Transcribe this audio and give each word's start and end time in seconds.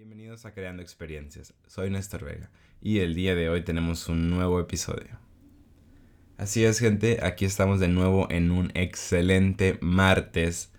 Bienvenidos 0.00 0.46
a 0.46 0.54
Creando 0.54 0.80
Experiencias. 0.80 1.52
Soy 1.66 1.90
Néstor 1.90 2.24
Vega 2.24 2.48
y 2.80 3.00
el 3.00 3.14
día 3.14 3.34
de 3.34 3.50
hoy 3.50 3.60
tenemos 3.60 4.08
un 4.08 4.30
nuevo 4.30 4.58
episodio. 4.58 5.18
Así 6.38 6.64
es, 6.64 6.78
gente, 6.78 7.18
aquí 7.22 7.44
estamos 7.44 7.80
de 7.80 7.88
nuevo 7.88 8.26
en 8.30 8.50
un 8.50 8.70
excelente 8.72 9.76
martes, 9.82 10.72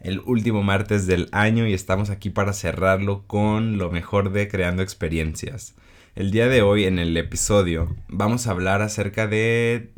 el 0.00 0.20
último 0.20 0.62
martes 0.62 1.06
del 1.06 1.28
año 1.32 1.66
y 1.66 1.74
estamos 1.74 2.08
aquí 2.08 2.30
para 2.30 2.54
cerrarlo 2.54 3.26
con 3.26 3.76
lo 3.76 3.90
mejor 3.90 4.32
de 4.32 4.48
Creando 4.48 4.82
Experiencias. 4.82 5.74
El 6.14 6.30
día 6.30 6.48
de 6.48 6.62
hoy 6.62 6.84
en 6.84 6.98
el 6.98 7.14
episodio 7.18 7.94
vamos 8.08 8.46
a 8.46 8.52
hablar 8.52 8.80
acerca 8.80 9.26
de 9.26 9.92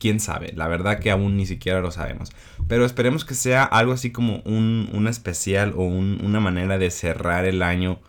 quién 0.00 0.18
sabe, 0.18 0.52
la 0.52 0.66
verdad 0.66 0.98
que 0.98 1.12
aún 1.12 1.36
ni 1.36 1.46
siquiera 1.46 1.80
lo 1.80 1.92
sabemos. 1.92 2.32
Pero 2.66 2.84
esperemos 2.84 3.24
que 3.24 3.34
sea 3.34 3.62
algo 3.62 3.92
así 3.92 4.10
como 4.10 4.38
un, 4.44 5.06
especial 5.08 5.74
o 5.76 5.84
una 5.84 6.40
manera 6.40 6.76
de 6.76 6.90
cerrar 6.90 7.44
el 7.44 7.62
año. 7.62 8.00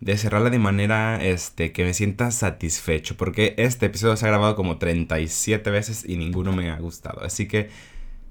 De 0.00 0.16
cerrarla 0.16 0.50
de 0.50 0.58
manera 0.58 1.22
este, 1.22 1.72
que 1.72 1.84
me 1.84 1.94
sienta 1.94 2.30
satisfecho. 2.30 3.16
Porque 3.16 3.54
este 3.58 3.86
episodio 3.86 4.16
se 4.16 4.26
ha 4.26 4.30
grabado 4.30 4.56
como 4.56 4.78
37 4.78 5.70
veces 5.70 6.04
y 6.08 6.16
ninguno 6.16 6.52
me 6.52 6.70
ha 6.70 6.78
gustado. 6.78 7.22
Así 7.22 7.46
que 7.46 7.68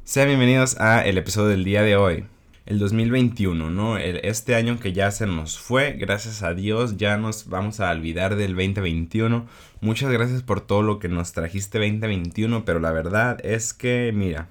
sean 0.04 0.28
bienvenidos 0.28 0.80
a 0.80 1.06
el 1.06 1.18
episodio 1.18 1.50
del 1.50 1.64
día 1.64 1.84
de 1.84 1.96
hoy 1.96 2.26
el 2.70 2.78
2021, 2.78 3.72
¿no? 3.72 3.98
este 3.98 4.54
año 4.54 4.80
que 4.80 4.94
ya 4.94 5.10
se 5.10 5.26
nos 5.26 5.58
fue, 5.58 5.94
gracias 5.94 6.44
a 6.44 6.54
Dios, 6.54 6.98
ya 6.98 7.18
nos 7.18 7.50
vamos 7.50 7.80
a 7.80 7.90
olvidar 7.90 8.36
del 8.36 8.56
2021. 8.56 9.48
Muchas 9.82 10.12
gracias 10.12 10.44
por 10.44 10.62
todo 10.62 10.84
lo 10.84 11.00
que 11.00 11.10
nos 11.10 11.34
trajiste 11.34 11.80
2021, 11.80 12.66
pero 12.66 12.80
la 12.80 12.92
verdad 12.92 13.44
es 13.44 13.74
que, 13.74 14.12
mira, 14.14 14.50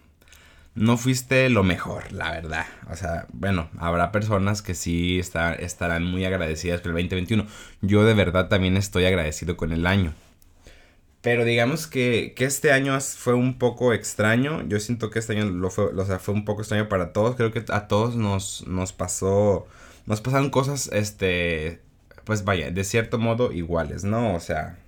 no 0.78 0.96
fuiste 0.96 1.48
lo 1.50 1.64
mejor, 1.64 2.12
la 2.12 2.30
verdad. 2.30 2.66
O 2.90 2.96
sea, 2.96 3.26
bueno, 3.32 3.68
habrá 3.78 4.12
personas 4.12 4.62
que 4.62 4.74
sí 4.74 5.18
estarán 5.18 6.04
muy 6.04 6.24
agradecidas 6.24 6.80
con 6.80 6.90
el 6.90 6.96
2021. 6.96 7.46
Yo 7.82 8.04
de 8.04 8.14
verdad 8.14 8.48
también 8.48 8.76
estoy 8.76 9.04
agradecido 9.04 9.56
con 9.56 9.72
el 9.72 9.86
año. 9.86 10.14
Pero 11.20 11.44
digamos 11.44 11.86
que, 11.86 12.34
este 12.38 12.72
año 12.72 12.98
fue 13.00 13.34
un 13.34 13.58
poco 13.58 13.92
extraño. 13.92 14.66
Yo 14.68 14.78
siento 14.78 15.10
que 15.10 15.18
este 15.18 15.36
año 15.36 15.46
lo 15.50 15.70
fue, 15.70 15.86
o 15.86 16.04
sea, 16.06 16.18
fue 16.18 16.34
un 16.34 16.44
poco 16.44 16.62
extraño 16.62 16.88
para 16.88 17.12
todos. 17.12 17.34
Creo 17.36 17.50
que 17.52 17.64
a 17.68 17.88
todos 17.88 18.14
nos, 18.16 18.66
nos 18.66 18.92
pasó. 18.92 19.66
Nos 20.06 20.20
pasaron 20.20 20.50
cosas, 20.50 20.88
este. 20.92 21.82
Pues 22.24 22.44
vaya, 22.44 22.70
de 22.70 22.84
cierto 22.84 23.18
modo 23.18 23.52
iguales, 23.52 24.04
¿no? 24.04 24.34
O 24.34 24.40
sea. 24.40 24.78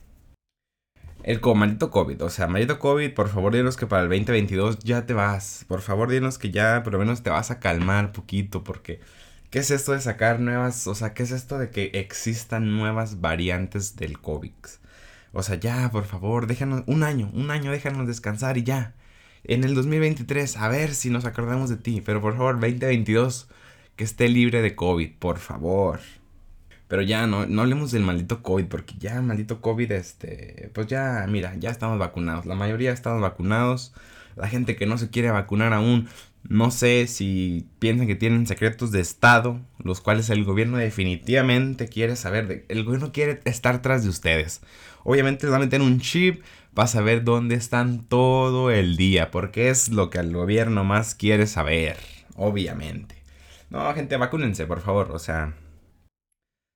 El 1.22 1.40
maldito 1.54 1.90
COVID. 1.90 2.22
O 2.22 2.30
sea, 2.30 2.46
maldito 2.46 2.78
COVID, 2.78 3.12
por 3.12 3.28
favor 3.28 3.54
dinos 3.54 3.76
que 3.76 3.86
para 3.86 4.02
el 4.02 4.08
2022 4.08 4.78
ya 4.80 5.06
te 5.06 5.14
vas. 5.14 5.64
Por 5.68 5.82
favor 5.82 6.10
dinos 6.10 6.38
que 6.38 6.50
ya 6.50 6.82
por 6.82 6.94
lo 6.94 6.98
menos 6.98 7.22
te 7.22 7.30
vas 7.30 7.50
a 7.50 7.60
calmar 7.60 8.12
poquito. 8.12 8.64
Porque. 8.64 9.00
¿Qué 9.50 9.58
es 9.58 9.70
esto 9.70 9.92
de 9.92 10.00
sacar 10.00 10.40
nuevas? 10.40 10.86
O 10.86 10.94
sea, 10.94 11.12
¿qué 11.12 11.24
es 11.24 11.32
esto 11.32 11.58
de 11.58 11.70
que 11.70 11.90
existan 11.94 12.76
nuevas 12.76 13.20
variantes 13.20 13.96
del 13.96 14.20
COVID? 14.20 14.52
O 15.32 15.42
sea, 15.42 15.56
ya, 15.56 15.90
por 15.90 16.04
favor, 16.04 16.46
déjanos 16.46 16.84
un 16.86 17.02
año, 17.02 17.30
un 17.34 17.50
año, 17.50 17.70
déjanos 17.72 18.06
descansar 18.06 18.58
y 18.58 18.64
ya. 18.64 18.94
En 19.44 19.64
el 19.64 19.74
2023, 19.74 20.56
a 20.56 20.68
ver 20.68 20.94
si 20.94 21.10
nos 21.10 21.24
acordamos 21.24 21.70
de 21.70 21.76
ti. 21.76 22.00
Pero 22.04 22.20
por 22.20 22.36
favor, 22.36 22.60
2022, 22.60 23.48
que 23.96 24.04
esté 24.04 24.28
libre 24.28 24.62
de 24.62 24.74
COVID, 24.76 25.12
por 25.18 25.38
favor. 25.38 26.00
Pero 26.90 27.02
ya, 27.02 27.28
no, 27.28 27.46
no 27.46 27.62
hablemos 27.62 27.92
del 27.92 28.02
maldito 28.02 28.42
COVID, 28.42 28.66
porque 28.66 28.96
ya, 28.98 29.22
maldito 29.22 29.60
COVID, 29.60 29.92
este, 29.92 30.72
pues 30.74 30.88
ya, 30.88 31.24
mira, 31.28 31.54
ya 31.56 31.70
estamos 31.70 32.00
vacunados. 32.00 32.46
La 32.46 32.56
mayoría 32.56 32.90
estamos 32.90 33.22
vacunados. 33.22 33.94
La 34.34 34.48
gente 34.48 34.74
que 34.74 34.86
no 34.86 34.98
se 34.98 35.08
quiere 35.08 35.30
vacunar 35.30 35.72
aún, 35.72 36.08
no 36.42 36.72
sé 36.72 37.06
si 37.06 37.68
piensan 37.78 38.08
que 38.08 38.16
tienen 38.16 38.44
secretos 38.48 38.90
de 38.90 38.98
Estado, 38.98 39.60
los 39.78 40.00
cuales 40.00 40.30
el 40.30 40.42
gobierno 40.42 40.78
definitivamente 40.78 41.86
quiere 41.86 42.16
saber. 42.16 42.64
el 42.68 42.82
gobierno 42.82 43.12
quiere 43.12 43.40
estar 43.44 43.82
tras 43.82 44.02
de 44.02 44.08
ustedes. 44.08 44.60
Obviamente 45.04 45.46
les 45.46 45.52
va 45.52 45.58
a 45.58 45.60
meter 45.60 45.82
un 45.82 46.00
chip 46.00 46.42
para 46.74 46.88
saber 46.88 47.22
dónde 47.22 47.54
están 47.54 48.02
todo 48.02 48.72
el 48.72 48.96
día, 48.96 49.30
porque 49.30 49.68
es 49.68 49.90
lo 49.90 50.10
que 50.10 50.18
el 50.18 50.32
gobierno 50.32 50.82
más 50.82 51.14
quiere 51.14 51.46
saber, 51.46 51.98
obviamente. 52.34 53.14
No, 53.70 53.94
gente, 53.94 54.16
vacúnense, 54.16 54.66
por 54.66 54.80
favor, 54.80 55.12
o 55.12 55.20
sea... 55.20 55.54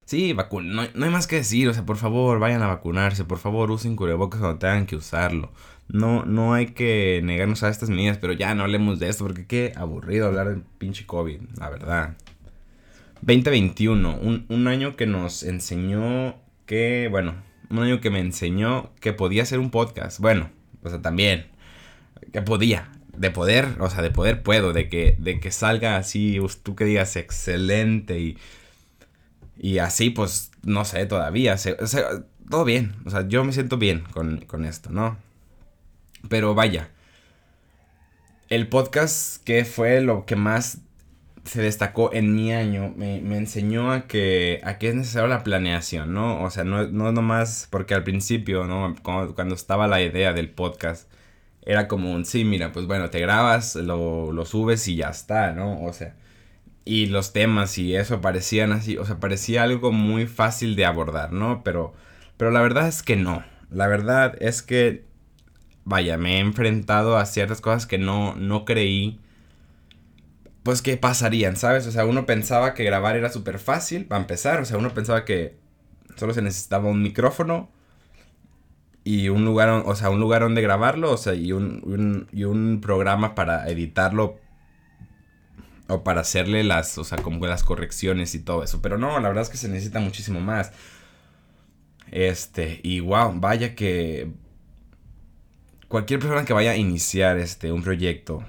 Sí, 0.06 0.34
no, 0.34 0.88
no, 0.94 1.04
hay 1.04 1.10
más 1.10 1.26
que 1.26 1.36
decir, 1.36 1.68
o 1.68 1.74
sea, 1.74 1.86
por 1.86 1.96
favor, 1.96 2.38
vayan 2.38 2.62
a 2.62 2.66
vacunarse, 2.66 3.24
por 3.24 3.38
favor, 3.38 3.70
usen 3.70 3.96
cubrebocas 3.96 4.40
cuando 4.40 4.58
tengan 4.58 4.86
que 4.86 4.96
usarlo. 4.96 5.50
No, 5.88 6.24
no 6.24 6.52
hay 6.54 6.68
que 6.68 7.20
negarnos 7.24 7.62
a 7.62 7.70
estas 7.70 7.88
medidas, 7.88 8.18
pero 8.18 8.34
ya 8.34 8.54
no 8.54 8.64
hablemos 8.64 8.98
de 8.98 9.08
esto 9.08 9.24
porque 9.24 9.46
qué 9.46 9.72
aburrido 9.76 10.26
hablar 10.26 10.48
del 10.50 10.62
pinche 10.78 11.06
COVID, 11.06 11.40
la 11.58 11.70
verdad. 11.70 12.16
2021, 13.22 14.18
un, 14.20 14.44
un 14.50 14.68
año 14.68 14.96
que 14.96 15.06
nos 15.06 15.42
enseñó 15.42 16.36
que, 16.66 17.08
bueno, 17.10 17.34
un 17.70 17.78
año 17.78 18.00
que 18.00 18.10
me 18.10 18.20
enseñó 18.20 18.90
que 19.00 19.14
podía 19.14 19.42
hacer 19.42 19.58
un 19.58 19.70
podcast. 19.70 20.20
Bueno, 20.20 20.50
o 20.82 20.90
sea, 20.90 21.00
también, 21.00 21.46
que 22.30 22.42
podía, 22.42 22.90
de 23.16 23.30
poder, 23.30 23.68
o 23.80 23.88
sea, 23.88 24.02
de 24.02 24.10
poder 24.10 24.42
puedo, 24.42 24.74
de 24.74 24.90
que, 24.90 25.16
de 25.18 25.40
que 25.40 25.50
salga 25.50 25.96
así, 25.96 26.38
tú 26.62 26.76
que 26.76 26.84
digas 26.84 27.16
excelente 27.16 28.20
y, 28.20 28.36
y 29.58 29.78
así, 29.78 30.10
pues, 30.10 30.50
no 30.62 30.84
sé, 30.84 31.06
todavía, 31.06 31.56
todo 32.50 32.64
bien, 32.64 32.94
o 33.04 33.10
sea, 33.10 33.26
yo 33.28 33.44
me 33.44 33.52
siento 33.52 33.78
bien 33.78 34.04
con, 34.12 34.38
con 34.46 34.64
esto, 34.64 34.90
¿no? 34.90 35.16
Pero 36.28 36.54
vaya. 36.54 36.90
El 38.48 38.68
podcast 38.68 39.42
que 39.44 39.64
fue 39.64 40.00
lo 40.00 40.26
que 40.26 40.36
más 40.36 40.78
se 41.44 41.62
destacó 41.62 42.12
en 42.12 42.34
mi 42.34 42.52
año 42.52 42.92
me, 42.96 43.16
enseñó 43.36 43.92
a 43.92 44.06
que, 44.06 44.60
a 44.64 44.72
es 44.72 44.94
necesaria 44.94 45.28
la 45.28 45.44
planeación, 45.44 46.14
¿no? 46.14 46.42
O 46.42 46.50
sea, 46.50 46.64
no, 46.64 46.86
no 46.88 47.12
nomás 47.12 47.68
porque 47.70 47.94
al 47.94 48.04
principio, 48.04 48.66
¿no? 48.66 48.94
Cuando, 49.02 49.54
estaba 49.54 49.86
la 49.86 50.02
idea 50.02 50.32
del 50.32 50.50
podcast, 50.50 51.10
era 51.62 51.88
como 51.88 52.12
un, 52.12 52.24
sí, 52.24 52.44
mira, 52.44 52.72
pues 52.72 52.86
bueno, 52.86 53.10
te 53.10 53.20
grabas, 53.20 53.76
lo, 53.76 54.32
lo 54.32 54.44
subes 54.44 54.88
y 54.88 54.96
ya 54.96 55.10
está, 55.10 55.52
¿no? 55.52 55.82
O 55.84 55.92
sea, 55.92 56.14
y 56.84 57.06
los 57.06 57.32
temas 57.32 57.78
y 57.78 57.94
eso 57.96 58.20
parecían 58.20 58.72
así, 58.72 58.98
o 58.98 59.04
sea, 59.06 59.18
parecía 59.20 59.62
algo 59.62 59.92
muy 59.92 60.26
fácil 60.26 60.76
de 60.76 60.84
abordar, 60.84 61.32
¿no? 61.32 61.62
Pero, 61.64 61.94
pero 62.36 62.50
la 62.50 62.60
verdad 62.60 62.88
es 62.88 63.02
que 63.02 63.16
no. 63.16 63.44
La 63.70 63.86
verdad 63.88 64.36
es 64.40 64.62
que 64.62 65.04
vaya, 65.84 66.16
me 66.16 66.36
he 66.36 66.40
enfrentado 66.40 67.16
a 67.16 67.26
ciertas 67.26 67.60
cosas 67.60 67.86
que 67.86 67.98
no, 67.98 68.34
no 68.36 68.64
creí, 68.64 69.20
pues 70.62 70.82
que 70.82 70.96
pasarían, 70.96 71.56
¿sabes? 71.56 71.86
O 71.86 71.92
sea, 71.92 72.06
uno 72.06 72.26
pensaba 72.26 72.74
que 72.74 72.84
grabar 72.84 73.16
era 73.16 73.30
súper 73.30 73.58
fácil, 73.58 74.06
para 74.06 74.20
empezar, 74.20 74.60
o 74.60 74.64
sea, 74.64 74.78
uno 74.78 74.94
pensaba 74.94 75.24
que 75.24 75.56
solo 76.16 76.32
se 76.34 76.42
necesitaba 76.42 76.88
un 76.88 77.02
micrófono 77.02 77.70
y 79.04 79.28
un 79.28 79.44
lugar, 79.44 79.68
o 79.68 79.94
sea, 79.94 80.10
un 80.10 80.20
lugar 80.20 80.42
donde 80.42 80.62
grabarlo, 80.62 81.12
o 81.12 81.16
sea, 81.18 81.34
y 81.34 81.52
un, 81.52 82.28
y 82.32 82.44
un 82.44 82.80
programa 82.80 83.34
para 83.34 83.68
editarlo 83.68 84.38
o 85.88 86.02
para 86.04 86.22
hacerle 86.22 86.64
las, 86.64 86.98
o 86.98 87.04
sea, 87.04 87.18
como 87.18 87.46
las 87.46 87.62
correcciones 87.62 88.34
y 88.34 88.40
todo 88.40 88.64
eso. 88.64 88.80
Pero 88.82 88.98
no, 88.98 89.20
la 89.20 89.28
verdad 89.28 89.42
es 89.42 89.50
que 89.50 89.56
se 89.56 89.68
necesita 89.68 90.00
muchísimo 90.00 90.40
más. 90.40 90.72
Este, 92.10 92.80
y 92.82 93.00
wow, 93.00 93.32
vaya 93.34 93.74
que 93.74 94.30
cualquier 95.88 96.20
persona 96.20 96.44
que 96.44 96.52
vaya 96.52 96.72
a 96.72 96.76
iniciar 96.76 97.38
este, 97.38 97.72
un 97.72 97.82
proyecto, 97.82 98.44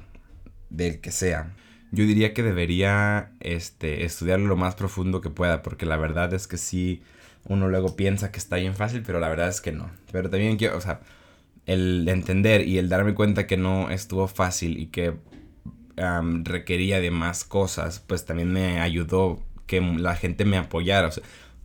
del 0.69 0.99
que 0.99 1.11
sea, 1.11 1.53
yo 1.91 2.05
diría 2.05 2.33
que 2.33 2.43
debería 2.43 3.31
este, 3.39 4.05
estudiarlo 4.05 4.47
lo 4.47 4.57
más 4.57 4.75
profundo 4.75 5.21
que 5.21 5.29
pueda, 5.29 5.61
porque 5.61 5.85
la 5.85 5.97
verdad 5.97 6.33
es 6.33 6.47
que 6.47 6.57
sí, 6.57 7.01
uno 7.45 7.69
luego 7.69 7.95
piensa 7.95 8.31
que 8.31 8.39
está 8.39 8.57
bien 8.57 8.75
fácil, 8.75 9.03
pero 9.05 9.19
la 9.19 9.29
verdad 9.29 9.49
es 9.49 9.61
que 9.61 9.71
no. 9.71 9.89
Pero 10.11 10.29
también 10.29 10.57
quiero, 10.57 10.77
o 10.77 10.81
sea, 10.81 10.99
el 11.65 12.07
entender 12.09 12.67
y 12.67 12.77
el 12.77 12.89
darme 12.89 13.13
cuenta 13.13 13.47
que 13.47 13.57
no 13.57 13.89
estuvo 13.89 14.27
fácil 14.27 14.77
y 14.77 14.87
que 14.87 15.15
requería 16.43 16.99
de 16.99 17.11
más 17.11 17.43
cosas, 17.43 17.99
pues 18.05 18.25
también 18.25 18.51
me 18.51 18.79
ayudó 18.79 19.41
que 19.67 19.81
la 19.81 20.15
gente 20.15 20.45
me 20.45 20.57
apoyara, 20.57 21.09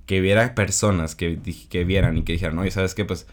que 0.07 0.21
hubiera 0.21 0.55
personas 0.55 1.15
que, 1.15 1.39
que 1.69 1.85
vieran 1.85 2.17
y 2.17 2.23
que 2.23 2.33
dijeran, 2.33 2.59
oye, 2.59 2.71
¿sabes 2.71 2.95
qué? 2.95 3.05
Pues 3.05 3.27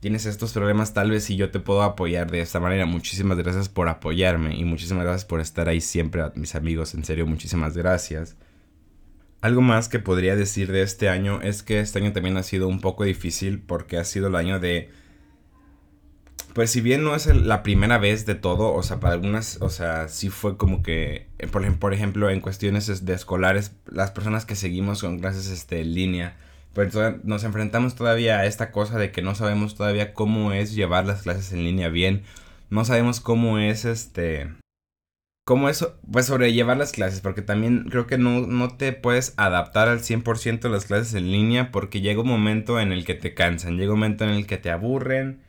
tienes 0.00 0.26
estos 0.26 0.52
problemas, 0.52 0.94
tal 0.94 1.10
vez 1.10 1.24
si 1.24 1.36
yo 1.36 1.50
te 1.50 1.60
puedo 1.60 1.82
apoyar 1.82 2.30
de 2.30 2.40
esta 2.40 2.58
manera. 2.58 2.86
Muchísimas 2.86 3.38
gracias 3.38 3.68
por 3.68 3.88
apoyarme 3.88 4.56
y 4.56 4.64
muchísimas 4.64 5.04
gracias 5.04 5.24
por 5.24 5.40
estar 5.40 5.68
ahí 5.68 5.80
siempre, 5.80 6.22
mis 6.34 6.56
amigos. 6.56 6.94
En 6.94 7.04
serio, 7.04 7.24
muchísimas 7.26 7.76
gracias. 7.76 8.36
Algo 9.42 9.60
más 9.60 9.88
que 9.88 10.00
podría 10.00 10.34
decir 10.34 10.72
de 10.72 10.82
este 10.82 11.08
año 11.08 11.40
es 11.40 11.62
que 11.62 11.80
este 11.80 12.00
año 12.00 12.12
también 12.12 12.36
ha 12.36 12.42
sido 12.42 12.66
un 12.66 12.80
poco 12.80 13.04
difícil 13.04 13.60
porque 13.60 13.96
ha 13.96 14.04
sido 14.04 14.28
el 14.28 14.34
año 14.34 14.58
de... 14.58 14.90
Pues 16.54 16.70
si 16.70 16.82
bien 16.82 17.02
no 17.02 17.14
es 17.14 17.26
la 17.26 17.62
primera 17.62 17.96
vez 17.96 18.26
de 18.26 18.34
todo, 18.34 18.74
o 18.74 18.82
sea, 18.82 19.00
para 19.00 19.14
algunas, 19.14 19.58
o 19.62 19.70
sea, 19.70 20.08
sí 20.08 20.28
fue 20.28 20.58
como 20.58 20.82
que, 20.82 21.28
eh, 21.38 21.46
por, 21.46 21.78
por 21.78 21.94
ejemplo, 21.94 22.28
en 22.28 22.40
cuestiones 22.40 23.04
de 23.06 23.14
escolares, 23.14 23.72
las 23.86 24.10
personas 24.10 24.44
que 24.44 24.54
seguimos 24.54 25.00
con 25.00 25.18
clases 25.18 25.48
este, 25.48 25.80
en 25.80 25.94
línea, 25.94 26.36
pues 26.74 26.94
nos 27.24 27.44
enfrentamos 27.44 27.94
todavía 27.94 28.38
a 28.38 28.46
esta 28.46 28.70
cosa 28.70 28.98
de 28.98 29.12
que 29.12 29.22
no 29.22 29.34
sabemos 29.34 29.74
todavía 29.74 30.14
cómo 30.14 30.52
es 30.52 30.74
llevar 30.74 31.06
las 31.06 31.22
clases 31.22 31.52
en 31.52 31.64
línea 31.64 31.88
bien. 31.88 32.22
No 32.70 32.84
sabemos 32.84 33.20
cómo 33.20 33.58
es 33.58 33.84
este 33.84 34.48
cómo 35.44 35.68
eso, 35.68 35.98
pues 36.10 36.26
sobrellevar 36.26 36.76
las 36.76 36.92
clases, 36.92 37.20
porque 37.20 37.42
también 37.42 37.86
creo 37.90 38.06
que 38.06 38.16
no, 38.16 38.46
no 38.46 38.76
te 38.76 38.92
puedes 38.92 39.34
adaptar 39.36 39.88
al 39.88 40.00
100% 40.00 40.64
a 40.66 40.68
las 40.68 40.84
clases 40.86 41.14
en 41.14 41.32
línea 41.32 41.72
porque 41.72 42.00
llega 42.00 42.22
un 42.22 42.28
momento 42.28 42.80
en 42.80 42.92
el 42.92 43.04
que 43.04 43.14
te 43.14 43.34
cansan, 43.34 43.76
llega 43.76 43.92
un 43.92 43.98
momento 43.98 44.24
en 44.24 44.30
el 44.30 44.46
que 44.46 44.58
te 44.58 44.70
aburren, 44.70 45.42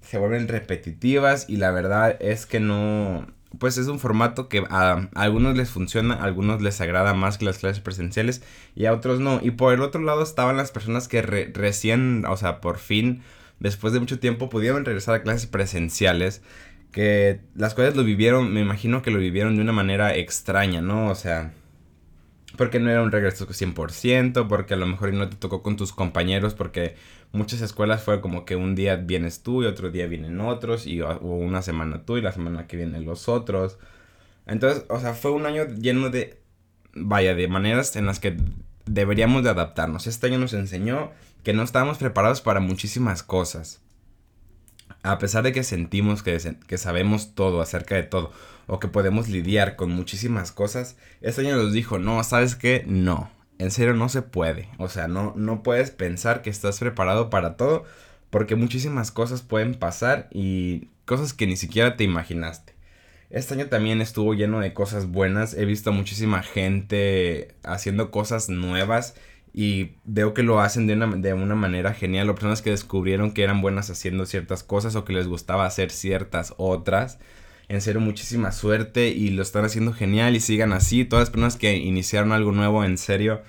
se 0.00 0.18
vuelven 0.18 0.48
repetitivas 0.48 1.48
y 1.48 1.56
la 1.56 1.70
verdad 1.70 2.16
es 2.20 2.46
que 2.46 2.60
no, 2.60 3.26
pues 3.58 3.78
es 3.78 3.88
un 3.88 3.98
formato 3.98 4.48
que 4.48 4.64
a, 4.70 5.08
algunos 5.14 5.56
les 5.56 5.70
funciona, 5.70 6.14
a 6.14 6.24
algunos 6.24 6.62
les 6.62 6.80
agrada 6.80 7.14
más 7.14 7.38
que 7.38 7.44
las 7.44 7.58
clases 7.58 7.80
presenciales 7.80 8.42
y 8.74 8.86
a 8.86 8.92
otros 8.92 9.20
no. 9.20 9.40
Y 9.42 9.52
por 9.52 9.74
el 9.74 9.82
otro 9.82 10.00
lado 10.00 10.22
estaban 10.22 10.56
las 10.56 10.70
personas 10.70 11.08
que 11.08 11.22
recién, 11.22 12.24
o 12.26 12.36
sea, 12.36 12.60
por 12.60 12.78
fin, 12.78 13.22
después 13.58 13.92
de 13.92 14.00
mucho 14.00 14.18
tiempo, 14.18 14.48
pudieron 14.48 14.84
regresar 14.84 15.14
a 15.16 15.22
clases 15.22 15.46
presenciales 15.46 16.42
que 16.92 17.40
las 17.54 17.74
cuales 17.74 17.96
lo 17.96 18.04
vivieron, 18.04 18.52
me 18.52 18.60
imagino 18.60 19.02
que 19.02 19.10
lo 19.10 19.18
vivieron 19.18 19.56
de 19.56 19.62
una 19.62 19.72
manera 19.72 20.16
extraña, 20.16 20.80
¿no? 20.80 21.08
O 21.08 21.14
sea, 21.14 21.52
porque 22.60 22.78
no 22.78 22.90
era 22.90 23.02
un 23.02 23.10
regreso 23.10 23.48
100%, 23.48 24.46
porque 24.46 24.74
a 24.74 24.76
lo 24.76 24.84
mejor 24.84 25.14
no 25.14 25.30
te 25.30 25.36
tocó 25.36 25.62
con 25.62 25.76
tus 25.76 25.94
compañeros, 25.94 26.52
porque 26.52 26.94
muchas 27.32 27.62
escuelas 27.62 28.02
fue 28.02 28.20
como 28.20 28.44
que 28.44 28.54
un 28.54 28.74
día 28.74 28.96
vienes 28.96 29.42
tú 29.42 29.62
y 29.62 29.66
otro 29.66 29.90
día 29.90 30.06
vienen 30.06 30.42
otros, 30.42 30.86
y 30.86 31.00
o 31.00 31.16
una 31.20 31.62
semana 31.62 32.02
tú 32.04 32.18
y 32.18 32.20
la 32.20 32.32
semana 32.32 32.66
que 32.66 32.76
vienen 32.76 33.06
los 33.06 33.30
otros. 33.30 33.78
Entonces, 34.46 34.84
o 34.90 35.00
sea, 35.00 35.14
fue 35.14 35.30
un 35.30 35.46
año 35.46 35.68
lleno 35.68 36.10
de, 36.10 36.38
vaya, 36.92 37.34
de 37.34 37.48
maneras 37.48 37.96
en 37.96 38.04
las 38.04 38.20
que 38.20 38.36
deberíamos 38.84 39.42
de 39.42 39.48
adaptarnos. 39.48 40.06
Este 40.06 40.26
año 40.26 40.38
nos 40.38 40.52
enseñó 40.52 41.12
que 41.42 41.54
no 41.54 41.62
estábamos 41.62 41.96
preparados 41.96 42.42
para 42.42 42.60
muchísimas 42.60 43.22
cosas 43.22 43.80
a 45.02 45.18
pesar 45.18 45.42
de 45.42 45.52
que 45.52 45.62
sentimos 45.62 46.22
que, 46.22 46.38
que, 46.66 46.78
sabemos 46.78 47.34
todo 47.34 47.60
acerca 47.60 47.94
de 47.94 48.02
todo 48.02 48.32
o 48.66 48.78
que 48.78 48.88
podemos 48.88 49.28
lidiar 49.28 49.76
con 49.76 49.90
muchísimas 49.90 50.52
cosas, 50.52 50.96
este 51.20 51.40
año 51.42 51.56
nos 51.56 51.72
dijo, 51.72 51.98
no, 51.98 52.22
¿sabes 52.22 52.54
qué? 52.54 52.84
No, 52.86 53.30
en 53.58 53.70
serio 53.70 53.94
no 53.94 54.08
se 54.08 54.22
puede. 54.22 54.68
O 54.78 54.88
sea, 54.88 55.08
no, 55.08 55.32
no 55.36 55.62
puedes 55.62 55.90
pensar 55.90 56.42
que 56.42 56.50
estás 56.50 56.78
preparado 56.78 57.30
para 57.30 57.56
todo 57.56 57.84
porque 58.30 58.56
muchísimas 58.56 59.10
cosas 59.10 59.42
pueden 59.42 59.74
pasar 59.74 60.28
y 60.30 60.88
cosas 61.04 61.34
que 61.34 61.46
ni 61.46 61.56
siquiera 61.56 61.96
te 61.96 62.04
imaginaste. 62.04 62.74
Este 63.30 63.54
año 63.54 63.66
también 63.66 64.00
estuvo 64.00 64.34
lleno 64.34 64.60
de 64.60 64.72
cosas 64.72 65.06
buenas. 65.06 65.54
He 65.54 65.64
visto 65.64 65.92
muchísima 65.92 66.42
gente 66.42 67.54
haciendo 67.62 68.10
cosas 68.10 68.48
nuevas 68.48 69.14
y 69.52 69.92
veo 70.04 70.32
que 70.32 70.42
lo 70.42 70.60
hacen 70.60 70.86
de 70.86 70.94
una, 70.94 71.06
de 71.06 71.34
una 71.34 71.54
manera 71.54 71.92
genial. 71.92 72.26
Las 72.26 72.34
personas 72.34 72.62
que 72.62 72.70
descubrieron 72.70 73.32
que 73.32 73.42
eran 73.42 73.60
buenas 73.60 73.90
haciendo 73.90 74.26
ciertas 74.26 74.62
cosas 74.62 74.94
o 74.96 75.04
que 75.04 75.12
les 75.12 75.26
gustaba 75.26 75.66
hacer 75.66 75.90
ciertas 75.90 76.54
otras. 76.56 77.18
En 77.68 77.80
serio, 77.80 78.00
muchísima 78.00 78.52
suerte 78.52 79.08
y 79.08 79.30
lo 79.30 79.42
están 79.42 79.64
haciendo 79.64 79.92
genial 79.92 80.36
y 80.36 80.40
sigan 80.40 80.72
así. 80.72 81.04
Todas 81.04 81.24
las 81.24 81.30
personas 81.30 81.56
que 81.56 81.76
iniciaron 81.76 82.32
algo 82.32 82.52
nuevo, 82.52 82.84
en 82.84 82.98
serio, 82.98 83.42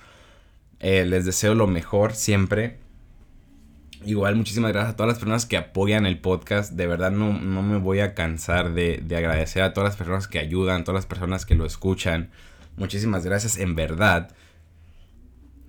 eh, 0.80 1.04
les 1.04 1.24
deseo 1.24 1.54
lo 1.54 1.66
mejor 1.66 2.14
siempre. 2.14 2.78
Igual, 4.04 4.34
muchísimas 4.34 4.72
gracias 4.72 4.94
a 4.94 4.96
todas 4.96 5.08
las 5.08 5.18
personas 5.18 5.46
que 5.46 5.56
apoyan 5.56 6.06
el 6.06 6.18
podcast. 6.18 6.72
De 6.72 6.88
verdad, 6.88 7.12
no, 7.12 7.32
no 7.32 7.62
me 7.62 7.78
voy 7.78 8.00
a 8.00 8.14
cansar 8.14 8.74
de, 8.74 9.00
de 9.04 9.16
agradecer 9.16 9.62
a 9.62 9.72
todas 9.72 9.90
las 9.90 9.96
personas 9.96 10.26
que 10.26 10.40
ayudan, 10.40 10.82
todas 10.82 11.00
las 11.00 11.06
personas 11.06 11.46
que 11.46 11.54
lo 11.54 11.64
escuchan. 11.64 12.30
Muchísimas 12.76 13.24
gracias, 13.24 13.58
en 13.58 13.76
verdad. 13.76 14.32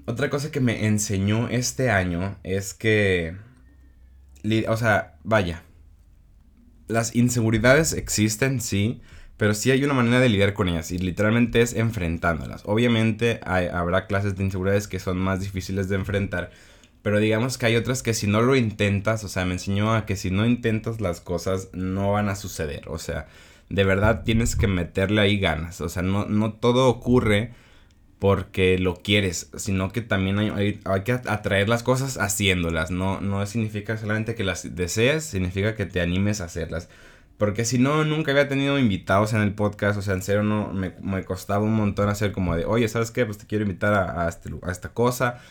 Otra 0.06 0.30
cosa 0.30 0.52
que 0.52 0.60
me 0.60 0.86
enseñó 0.86 1.48
este 1.48 1.90
año 1.90 2.38
es 2.44 2.74
que... 2.74 3.36
O 4.68 4.78
sea, 4.78 5.16
vaya. 5.24 5.64
Las 6.88 7.16
inseguridades 7.16 7.94
existen, 7.94 8.60
sí, 8.60 9.02
pero 9.38 9.54
sí 9.54 9.72
hay 9.72 9.84
una 9.84 9.94
manera 9.94 10.20
de 10.20 10.30
lidiar 10.30 10.54
con 10.54 10.68
ellas 10.68 10.92
y 10.92 10.98
literalmente 10.98 11.62
es 11.62 11.74
enfrentándolas. 11.74 12.64
Obviamente 12.66 13.40
habrá 13.46 14.06
clases 14.08 14.36
de 14.36 14.44
inseguridades 14.44 14.88
que 14.88 15.00
son 15.00 15.18
más 15.18 15.40
difíciles 15.40 15.88
de 15.88 15.96
enfrentar, 15.96 16.52
pero 17.02 17.20
digamos 17.20 17.58
que 17.58 17.66
hay 17.66 17.76
otras 17.78 18.04
que 18.04 18.14
si 18.14 18.28
no 18.28 18.42
lo 18.42 18.56
intentas, 18.56 19.24
o 19.24 19.30
sea, 19.30 19.46
me 19.46 19.54
enseñó 19.54 19.94
a 19.94 20.06
que 20.06 20.18
si 20.18 20.30
no 20.30 20.46
intentas 20.46 21.02
las 21.02 21.22
cosas 21.22 21.70
no 21.74 22.12
van 22.12 22.30
a 22.30 22.36
suceder, 22.36 22.90
o 22.90 23.00
sea, 23.00 23.28
de 23.70 23.84
verdad 23.86 24.24
tienes 24.24 24.56
que 24.56 24.68
meterle 24.68 25.22
ahí 25.22 25.40
ganas, 25.40 25.82
o 25.82 25.90
sea, 25.90 26.04
no, 26.04 26.26
no 26.26 26.54
todo 26.54 26.88
ocurre 26.90 27.54
porque 28.24 28.80
lo 28.80 28.96
quieres, 28.96 29.50
sino 29.58 29.92
que 29.92 30.00
también 30.00 30.40
hay, 30.40 30.80
que 31.04 31.12
atraer 31.12 31.68
las 31.68 31.84
cosas 31.84 32.18
haciéndolas, 32.18 32.90
no, 32.90 33.20
no 33.20 33.46
significa 33.46 33.98
solamente 33.98 34.34
que 34.34 34.46
las 34.46 34.78
desees, 34.78 35.26
significa 35.26 35.76
que 35.76 35.86
te 35.86 36.00
animes 36.00 36.40
a 36.40 36.46
hacerlas. 36.46 36.88
Porque 37.38 37.66
si 37.66 37.80
no, 37.80 38.06
nunca 38.06 38.32
había 38.32 38.48
tenido 38.48 38.80
invitados 38.80 39.34
en 39.34 39.42
el 39.42 39.54
podcast, 39.54 40.00
o 40.00 40.02
sea, 40.02 40.14
en 40.14 40.22
serio 40.22 40.42
no, 40.42 40.72
me, 40.72 41.26
costaba 41.26 41.66
un 41.66 41.74
montón 41.76 42.08
hacer 42.08 42.32
como 42.32 42.56
de, 42.56 42.64
oye, 42.64 42.88
¿sabes 42.88 43.12
qué? 43.12 43.26
Pues 43.26 43.40
te 43.40 43.46
quiero 43.46 43.64
invitar 43.64 43.94
a, 43.94 44.30
este, 44.30 44.52
a 44.62 44.72
esta 44.72 44.94
cosa. 44.94 45.42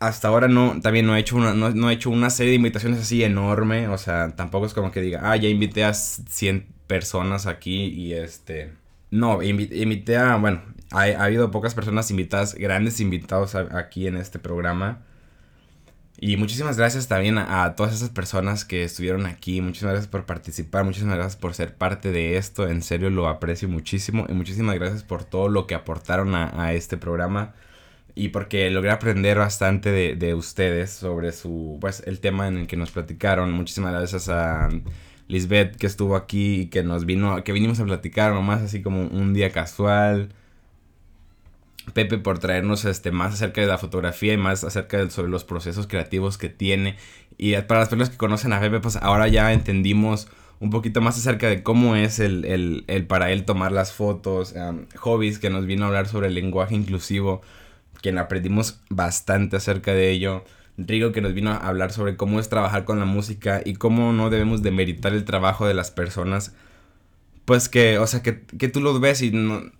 Hasta 0.00 0.26
ahora 0.26 0.48
no, 0.48 0.80
también 0.80 1.06
no 1.06 1.14
he 1.14 1.20
hecho 1.20 1.36
una, 1.36 1.54
no, 1.54 1.88
he 1.88 1.92
hecho 1.94 2.10
una 2.10 2.30
serie 2.30 2.50
de 2.50 2.56
invitaciones 2.56 2.98
así 2.98 3.22
enorme, 3.22 3.86
o 3.86 3.96
sea, 3.96 4.34
tampoco 4.34 4.66
es 4.66 4.74
como 4.74 4.90
que 4.90 5.00
diga, 5.00 5.20
ah, 5.22 5.36
ya 5.36 5.48
invité 5.48 5.84
a 5.84 5.94
100 5.94 6.66
personas 6.88 7.46
aquí 7.46 7.84
y 7.84 8.14
este... 8.14 8.72
No, 9.12 9.40
invité 9.40 10.16
a, 10.16 10.34
bueno, 10.34 10.73
ha, 10.94 11.24
habido 11.24 11.50
pocas 11.50 11.74
personas 11.74 12.10
invitadas, 12.10 12.54
grandes 12.54 13.00
invitados 13.00 13.54
aquí 13.54 14.06
en 14.06 14.16
este 14.16 14.38
programa. 14.38 15.02
Y 16.16 16.36
muchísimas 16.36 16.76
gracias 16.78 17.08
también 17.08 17.38
a, 17.38 17.74
todas 17.74 17.92
esas 17.94 18.10
personas 18.10 18.64
que 18.64 18.84
estuvieron 18.84 19.26
aquí. 19.26 19.60
Muchísimas 19.60 19.94
gracias 19.94 20.10
por 20.10 20.26
participar. 20.26 20.84
Muchísimas 20.84 21.16
gracias 21.16 21.36
por 21.36 21.54
ser 21.54 21.74
parte 21.74 22.12
de 22.12 22.36
esto. 22.36 22.68
En 22.68 22.82
serio 22.82 23.10
lo 23.10 23.28
aprecio 23.28 23.68
muchísimo. 23.68 24.26
Y 24.28 24.32
muchísimas 24.32 24.76
gracias 24.76 25.02
por 25.02 25.24
todo 25.24 25.48
lo 25.48 25.66
que 25.66 25.74
aportaron 25.74 26.34
a, 26.34 26.72
este 26.72 26.96
programa. 26.96 27.54
Y 28.14 28.28
porque 28.28 28.70
logré 28.70 28.92
aprender 28.92 29.38
bastante 29.38 29.90
de, 29.90 30.14
de, 30.14 30.34
ustedes 30.34 30.90
sobre 30.92 31.32
su, 31.32 31.78
pues, 31.80 32.02
el 32.06 32.20
tema 32.20 32.46
en 32.46 32.58
el 32.58 32.66
que 32.68 32.76
nos 32.76 32.92
platicaron. 32.92 33.50
Muchísimas 33.52 33.92
gracias 33.92 34.28
a 34.28 34.68
Lisbeth 35.26 35.76
que 35.76 35.86
estuvo 35.86 36.16
aquí 36.16 36.62
y 36.62 36.66
que 36.66 36.84
nos 36.84 37.06
vino, 37.06 37.42
que 37.42 37.52
vinimos 37.52 37.80
a 37.80 37.84
platicar 37.84 38.32
nomás 38.32 38.62
así 38.62 38.82
como 38.82 39.02
un 39.02 39.34
día 39.34 39.50
casual. 39.50 40.30
Pepe 41.92 42.18
por 42.18 42.38
traernos 42.38 42.84
este, 42.84 43.10
más 43.10 43.34
acerca 43.34 43.60
de 43.60 43.66
la 43.66 43.78
fotografía 43.78 44.32
y 44.32 44.36
más 44.36 44.64
acerca 44.64 44.98
de, 44.98 45.10
sobre 45.10 45.30
los 45.30 45.44
procesos 45.44 45.86
creativos 45.86 46.38
que 46.38 46.48
tiene. 46.48 46.96
Y 47.36 47.54
para 47.62 47.80
las 47.80 47.88
personas 47.88 48.10
que 48.10 48.16
conocen 48.16 48.52
a 48.52 48.60
Pepe, 48.60 48.80
pues 48.80 48.96
ahora 48.96 49.28
ya 49.28 49.52
entendimos 49.52 50.28
un 50.60 50.70
poquito 50.70 51.00
más 51.00 51.18
acerca 51.18 51.48
de 51.48 51.62
cómo 51.62 51.96
es 51.96 52.20
el, 52.20 52.44
el, 52.44 52.84
el 52.86 53.06
para 53.06 53.30
él 53.32 53.44
tomar 53.44 53.72
las 53.72 53.92
fotos. 53.92 54.54
hobbies 54.96 55.38
que 55.38 55.50
nos 55.50 55.66
vino 55.66 55.84
a 55.84 55.88
hablar 55.88 56.08
sobre 56.08 56.28
el 56.28 56.34
lenguaje 56.34 56.74
inclusivo, 56.74 57.42
quien 58.00 58.18
aprendimos 58.18 58.80
bastante 58.88 59.56
acerca 59.56 59.92
de 59.92 60.10
ello. 60.10 60.44
Rigo 60.76 61.12
que 61.12 61.20
nos 61.20 61.34
vino 61.34 61.50
a 61.50 61.56
hablar 61.56 61.92
sobre 61.92 62.16
cómo 62.16 62.40
es 62.40 62.48
trabajar 62.48 62.84
con 62.84 62.98
la 62.98 63.04
música 63.04 63.62
y 63.64 63.74
cómo 63.74 64.12
no 64.12 64.30
debemos 64.30 64.62
demeritar 64.62 65.12
el 65.12 65.24
trabajo 65.24 65.66
de 65.66 65.74
las 65.74 65.90
personas 65.90 66.54
pues 67.44 67.68
que, 67.68 67.98
o 67.98 68.06
sea, 68.06 68.22
que, 68.22 68.32
tú 68.68 68.80
los 68.80 69.00
ves 69.00 69.20
y 69.20 69.32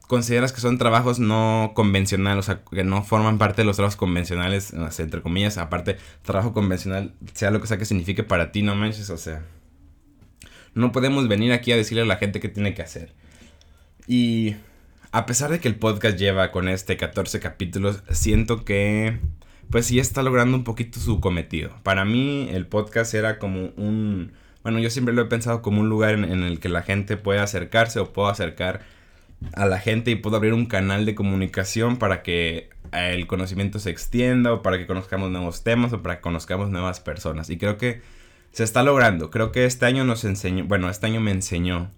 consideras 0.06 0.52
que 0.52 0.60
son 0.60 0.76
trabajos 0.76 1.18
no 1.18 1.72
convencionales, 1.74 2.38
o 2.40 2.42
sea, 2.42 2.62
que 2.70 2.84
no 2.84 3.02
forman 3.02 3.38
parte 3.38 3.62
de 3.62 3.66
los 3.66 3.76
trabajos 3.76 3.96
convencionales, 3.96 4.74
entre 4.98 5.22
comillas, 5.22 5.56
aparte, 5.56 5.96
trabajo 6.22 6.52
convencional, 6.52 7.14
sea 7.32 7.50
lo 7.50 7.60
que 7.60 7.66
sea 7.66 7.78
que 7.78 7.86
signifique 7.86 8.22
para 8.22 8.52
ti, 8.52 8.62
no 8.62 8.74
manches, 8.74 9.08
o 9.08 9.16
sea, 9.16 9.42
no 10.74 10.92
podemos 10.92 11.26
venir 11.26 11.52
aquí 11.52 11.72
a 11.72 11.76
decirle 11.76 12.02
a 12.02 12.06
la 12.06 12.16
gente 12.16 12.40
qué 12.40 12.48
tiene 12.48 12.74
que 12.74 12.82
hacer. 12.82 13.14
Y 14.06 14.56
a 15.12 15.24
pesar 15.24 15.50
de 15.50 15.60
que 15.60 15.68
el 15.68 15.76
podcast 15.76 16.18
lleva 16.18 16.50
con 16.50 16.68
este 16.68 16.98
14 16.98 17.40
capítulos, 17.40 18.02
siento 18.10 18.64
que, 18.64 19.20
pues 19.70 19.86
sí 19.86 19.98
está 19.98 20.22
logrando 20.22 20.56
un 20.56 20.64
poquito 20.64 21.00
su 21.00 21.20
cometido. 21.20 21.70
Para 21.82 22.04
mí, 22.04 22.48
el 22.50 22.66
podcast 22.66 23.14
era 23.14 23.38
como 23.38 23.68
un 23.76 24.32
bueno, 24.64 24.78
yo 24.78 24.88
siempre 24.88 25.14
lo 25.14 25.20
he 25.22 25.26
pensado 25.26 25.60
como 25.60 25.82
un 25.82 25.90
lugar 25.90 26.14
en, 26.14 26.24
el 26.24 26.58
que 26.58 26.70
la 26.70 26.82
gente 26.82 27.18
puede 27.18 27.38
acercarse 27.38 28.00
o 28.00 28.14
puedo 28.14 28.28
acercar 28.28 28.80
a 29.52 29.66
la 29.66 29.78
gente 29.78 30.10
y 30.10 30.14
puedo 30.14 30.36
abrir 30.36 30.54
un 30.54 30.64
canal 30.64 31.04
de 31.04 31.14
comunicación 31.14 31.98
para 31.98 32.22
que 32.22 32.70
el 32.90 33.26
conocimiento 33.26 33.78
se 33.78 33.90
extienda 33.90 34.54
o 34.54 34.62
para 34.62 34.78
que 34.78 34.86
conozcamos 34.86 35.30
nuevos 35.30 35.64
temas 35.64 35.92
o 35.92 36.02
para 36.02 36.16
que 36.16 36.22
conozcamos 36.22 36.70
nuevas 36.70 36.98
personas. 37.00 37.50
Y 37.50 37.58
creo 37.58 37.76
que 37.76 38.00
se 38.52 38.64
está 38.64 38.82
logrando. 38.82 39.30
Creo 39.30 39.52
que 39.52 39.66
este 39.66 39.84
año 39.84 40.04
nos 40.04 40.24
enseñó, 40.24 40.64
bueno, 40.64 40.88
este 40.88 41.06
año 41.08 41.20
me 41.20 41.32
enseñó 41.32 41.90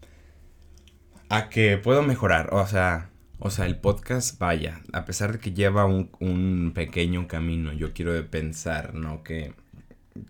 a 1.28 1.49
que 1.49 1.78
puedo 1.78 2.02
mejorar. 2.02 2.49
O 2.52 2.66
sea, 2.66 3.11
o 3.38 3.50
sea, 3.50 3.66
el 3.66 3.76
podcast, 3.76 4.40
vaya, 4.40 4.80
a 4.92 5.04
pesar 5.04 5.35
de 5.35 5.38
que 5.38 5.52
lleva 5.52 5.85
un, 5.85 6.11
un 6.18 6.73
pequeño 6.75 7.28
camino, 7.28 7.73
yo 7.73 7.92
quiero 7.92 8.12
pensar, 8.28 8.92
¿no? 8.94 9.23
Que, 9.23 9.54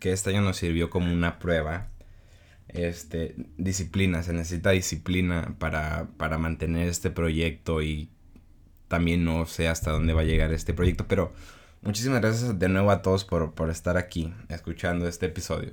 que 0.00 0.12
este 0.12 0.30
año 0.30 0.42
nos 0.42 0.58
sirvió 0.58 0.90
como 0.90 1.10
una 1.10 1.38
prueba 1.38 1.95
este, 2.78 3.34
disciplina, 3.56 4.22
se 4.22 4.32
necesita 4.32 4.70
disciplina 4.70 5.54
para, 5.58 6.08
para 6.16 6.38
mantener 6.38 6.88
este 6.88 7.10
proyecto 7.10 7.82
y 7.82 8.10
también 8.88 9.24
no 9.24 9.46
sé 9.46 9.68
hasta 9.68 9.90
dónde 9.90 10.12
va 10.12 10.22
a 10.22 10.24
llegar 10.24 10.52
este 10.52 10.74
proyecto, 10.74 11.06
pero 11.08 11.32
muchísimas 11.82 12.20
gracias 12.20 12.58
de 12.58 12.68
nuevo 12.68 12.90
a 12.90 13.02
todos 13.02 13.24
por, 13.24 13.54
por 13.54 13.70
estar 13.70 13.96
aquí 13.96 14.32
escuchando 14.48 15.08
este 15.08 15.26
episodio. 15.26 15.72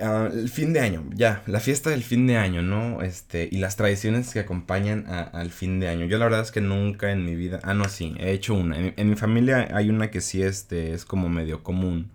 Ah, 0.00 0.28
el 0.32 0.48
fin 0.48 0.72
de 0.72 0.80
año, 0.80 1.04
ya, 1.12 1.42
la 1.46 1.58
fiesta 1.58 1.90
del 1.90 2.04
fin 2.04 2.26
de 2.28 2.36
año, 2.36 2.62
¿no? 2.62 3.02
Este, 3.02 3.48
y 3.50 3.58
las 3.58 3.76
tradiciones 3.76 4.32
que 4.32 4.38
acompañan 4.38 5.06
al 5.08 5.50
fin 5.50 5.80
de 5.80 5.88
año. 5.88 6.06
Yo 6.06 6.18
la 6.18 6.26
verdad 6.26 6.42
es 6.42 6.52
que 6.52 6.60
nunca 6.60 7.10
en 7.10 7.24
mi 7.24 7.34
vida, 7.34 7.58
ah, 7.64 7.74
no, 7.74 7.88
sí, 7.88 8.14
he 8.18 8.30
hecho 8.30 8.54
una. 8.54 8.76
En, 8.78 9.08
mi 9.08 9.16
familia 9.16 9.68
hay 9.72 9.90
una 9.90 10.10
que 10.10 10.20
sí 10.20 10.42
este, 10.42 10.92
es 10.92 11.04
como 11.04 11.28
medio 11.28 11.64
común, 11.64 12.10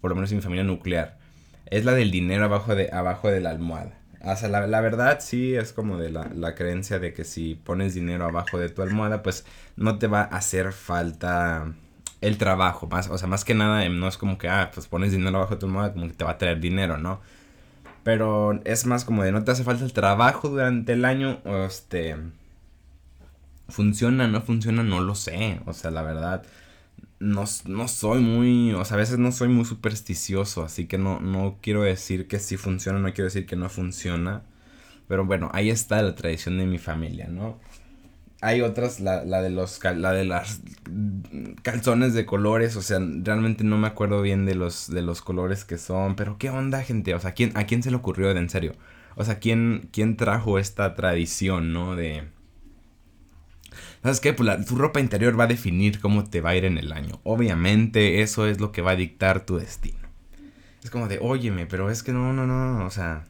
por 0.00 0.10
lo 0.10 0.16
menos 0.16 0.32
en 0.32 0.38
mi 0.38 0.42
familia 0.42 0.64
nuclear. 0.64 1.17
Es 1.70 1.84
la 1.84 1.92
del 1.92 2.10
dinero 2.10 2.44
abajo 2.44 2.74
de, 2.74 2.90
abajo 2.92 3.28
de 3.28 3.40
la 3.40 3.50
almohada. 3.50 3.98
O 4.20 4.34
sea, 4.36 4.48
la, 4.48 4.66
la 4.66 4.80
verdad 4.80 5.18
sí 5.20 5.54
es 5.54 5.72
como 5.72 5.96
de 5.98 6.10
la, 6.10 6.28
la, 6.34 6.54
creencia 6.54 6.98
de 6.98 7.12
que 7.12 7.24
si 7.24 7.54
pones 7.54 7.94
dinero 7.94 8.24
abajo 8.24 8.58
de 8.58 8.68
tu 8.68 8.82
almohada, 8.82 9.22
pues 9.22 9.44
no 9.76 9.98
te 9.98 10.08
va 10.08 10.22
a 10.22 10.36
hacer 10.36 10.72
falta 10.72 11.72
el 12.20 12.38
trabajo. 12.38 12.86
Más, 12.88 13.08
o 13.08 13.18
sea, 13.18 13.28
más 13.28 13.44
que 13.44 13.54
nada 13.54 13.84
em, 13.84 13.98
no 13.98 14.08
es 14.08 14.18
como 14.18 14.38
que, 14.38 14.48
ah, 14.48 14.70
pues 14.74 14.86
pones 14.88 15.12
dinero 15.12 15.36
abajo 15.38 15.54
de 15.54 15.60
tu 15.60 15.66
almohada, 15.66 15.92
como 15.92 16.08
que 16.08 16.14
te 16.14 16.24
va 16.24 16.32
a 16.32 16.38
traer 16.38 16.60
dinero, 16.60 16.98
¿no? 16.98 17.20
Pero 18.02 18.60
es 18.64 18.86
más 18.86 19.04
como 19.04 19.22
de 19.24 19.32
no 19.32 19.44
te 19.44 19.50
hace 19.52 19.64
falta 19.64 19.84
el 19.84 19.92
trabajo 19.92 20.48
durante 20.48 20.92
el 20.94 21.04
año, 21.04 21.40
o 21.44 21.64
este... 21.64 22.16
Funciona, 23.68 24.26
no 24.28 24.40
funciona, 24.40 24.82
no 24.82 25.00
lo 25.00 25.14
sé. 25.14 25.60
O 25.66 25.74
sea, 25.74 25.90
la 25.90 26.02
verdad, 26.02 26.42
no, 27.20 27.44
no 27.66 27.88
soy 27.88 28.20
muy, 28.20 28.72
o 28.74 28.84
sea, 28.84 28.96
a 28.96 28.98
veces 28.98 29.18
no 29.18 29.32
soy 29.32 29.48
muy 29.48 29.64
supersticioso, 29.64 30.62
así 30.64 30.86
que 30.86 30.98
no, 30.98 31.20
no 31.20 31.58
quiero 31.62 31.82
decir 31.82 32.28
que 32.28 32.38
sí 32.38 32.56
funciona, 32.56 32.98
no 32.98 33.12
quiero 33.12 33.24
decir 33.24 33.46
que 33.46 33.56
no 33.56 33.68
funciona. 33.68 34.42
Pero 35.08 35.24
bueno, 35.24 35.50
ahí 35.54 35.70
está 35.70 36.02
la 36.02 36.14
tradición 36.14 36.58
de 36.58 36.66
mi 36.66 36.78
familia, 36.78 37.28
¿no? 37.28 37.58
hay 38.40 38.60
otras, 38.60 39.00
la, 39.00 39.24
la, 39.24 39.42
de 39.42 39.50
los 39.50 39.82
la 39.82 40.12
de 40.12 40.24
las 40.24 40.60
calzones 41.62 42.14
de 42.14 42.24
colores, 42.24 42.76
o 42.76 42.82
sea, 42.82 43.00
realmente 43.00 43.64
no 43.64 43.78
me 43.78 43.88
acuerdo 43.88 44.22
bien 44.22 44.46
de 44.46 44.54
los 44.54 44.88
de 44.88 45.02
los 45.02 45.22
colores 45.22 45.64
que 45.64 45.78
son, 45.78 46.14
pero 46.14 46.38
qué 46.38 46.50
onda, 46.50 46.82
gente, 46.82 47.14
o 47.14 47.20
sea, 47.20 47.32
¿quién, 47.32 47.52
a 47.56 47.64
quién 47.66 47.82
se 47.82 47.90
le 47.90 47.96
ocurrió 47.96 48.30
en 48.30 48.48
serio? 48.48 48.74
O 49.16 49.24
sea, 49.24 49.40
¿quién, 49.40 49.88
quién 49.92 50.16
trajo 50.16 50.58
esta 50.58 50.94
tradición, 50.94 51.72
no? 51.72 51.96
De 51.96 52.28
¿Sabes 54.02 54.20
qué? 54.20 54.32
Pues 54.32 54.64
tu 54.66 54.76
ropa 54.76 55.00
interior 55.00 55.38
va 55.38 55.44
a 55.44 55.48
definir 55.48 56.00
cómo 56.00 56.24
te 56.24 56.40
va 56.40 56.50
a 56.50 56.56
ir 56.56 56.64
en 56.64 56.78
el 56.78 56.92
año. 56.92 57.20
Obviamente 57.24 58.22
eso 58.22 58.46
es 58.46 58.60
lo 58.60 58.72
que 58.72 58.82
va 58.82 58.92
a 58.92 58.96
dictar 58.96 59.44
tu 59.44 59.56
destino. 59.56 60.08
Es 60.82 60.90
como 60.90 61.08
de, 61.08 61.18
óyeme, 61.20 61.66
pero 61.66 61.90
es 61.90 62.02
que 62.02 62.12
no, 62.12 62.32
no, 62.32 62.46
no, 62.46 62.86
o 62.86 62.90
sea, 62.90 63.26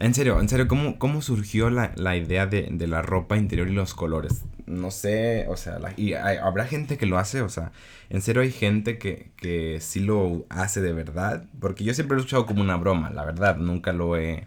en 0.00 0.14
serio, 0.14 0.40
en 0.40 0.48
serio, 0.48 0.66
¿cómo, 0.66 0.98
cómo 0.98 1.20
surgió 1.20 1.68
la, 1.68 2.16
idea 2.16 2.46
de, 2.46 2.70
la 2.86 3.02
ropa 3.02 3.36
interior 3.36 3.68
y 3.68 3.72
los 3.72 3.92
colores? 3.92 4.44
No 4.64 4.90
sé, 4.90 5.46
o 5.48 5.58
sea, 5.58 5.78
y 5.96 6.14
habrá 6.14 6.64
gente 6.64 6.96
que 6.96 7.04
lo 7.04 7.18
hace, 7.18 7.42
o 7.42 7.50
sea, 7.50 7.72
en 8.08 8.22
serio 8.22 8.40
hay 8.40 8.50
gente 8.50 8.96
que, 8.96 9.30
que 9.36 9.78
sí 9.80 10.00
lo 10.00 10.46
hace 10.48 10.80
de 10.80 10.94
verdad, 10.94 11.44
porque 11.60 11.84
yo 11.84 11.92
siempre 11.92 12.14
lo 12.14 12.20
he 12.20 12.24
escuchado 12.24 12.46
como 12.46 12.62
una 12.62 12.76
broma, 12.76 13.10
la 13.10 13.26
verdad, 13.26 13.58
nunca 13.58 13.92
lo 13.92 14.16
he, 14.16 14.46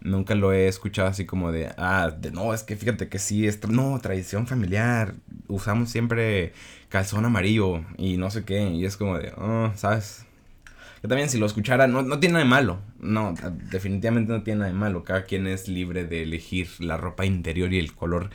nunca 0.00 0.34
lo 0.34 0.52
he 0.52 0.68
escuchado 0.68 1.08
así 1.08 1.26
como 1.26 1.52
de, 1.52 1.72
ah, 1.76 2.10
de, 2.18 2.30
no, 2.32 2.54
es 2.54 2.62
que 2.62 2.76
fíjate 2.76 3.08
que 3.08 3.18
sí, 3.18 3.46
esto, 3.46 3.68
no, 3.68 3.98
tradición 4.00 4.46
familiar, 4.46 5.14
usamos 5.48 5.90
siempre 5.90 6.52
calzón 6.88 7.24
amarillo 7.24 7.84
y 7.98 8.16
no 8.16 8.30
sé 8.30 8.44
qué, 8.44 8.70
y 8.70 8.84
es 8.84 8.96
como 8.96 9.18
de, 9.18 9.32
oh, 9.36 9.72
¿sabes? 9.76 10.26
Que 11.02 11.08
también 11.08 11.30
si 11.30 11.38
lo 11.38 11.46
escuchara, 11.46 11.86
no, 11.86 12.02
no 12.02 12.20
tiene 12.20 12.34
nada 12.34 12.44
de 12.44 12.50
malo. 12.50 12.80
No, 12.98 13.34
definitivamente 13.70 14.32
no 14.32 14.42
tiene 14.42 14.60
nada 14.60 14.70
de 14.70 14.76
malo. 14.76 15.02
Cada 15.02 15.24
quien 15.24 15.46
es 15.46 15.66
libre 15.66 16.04
de 16.04 16.22
elegir 16.22 16.68
la 16.78 16.98
ropa 16.98 17.24
interior 17.24 17.72
y 17.72 17.78
el 17.78 17.94
color 17.94 18.30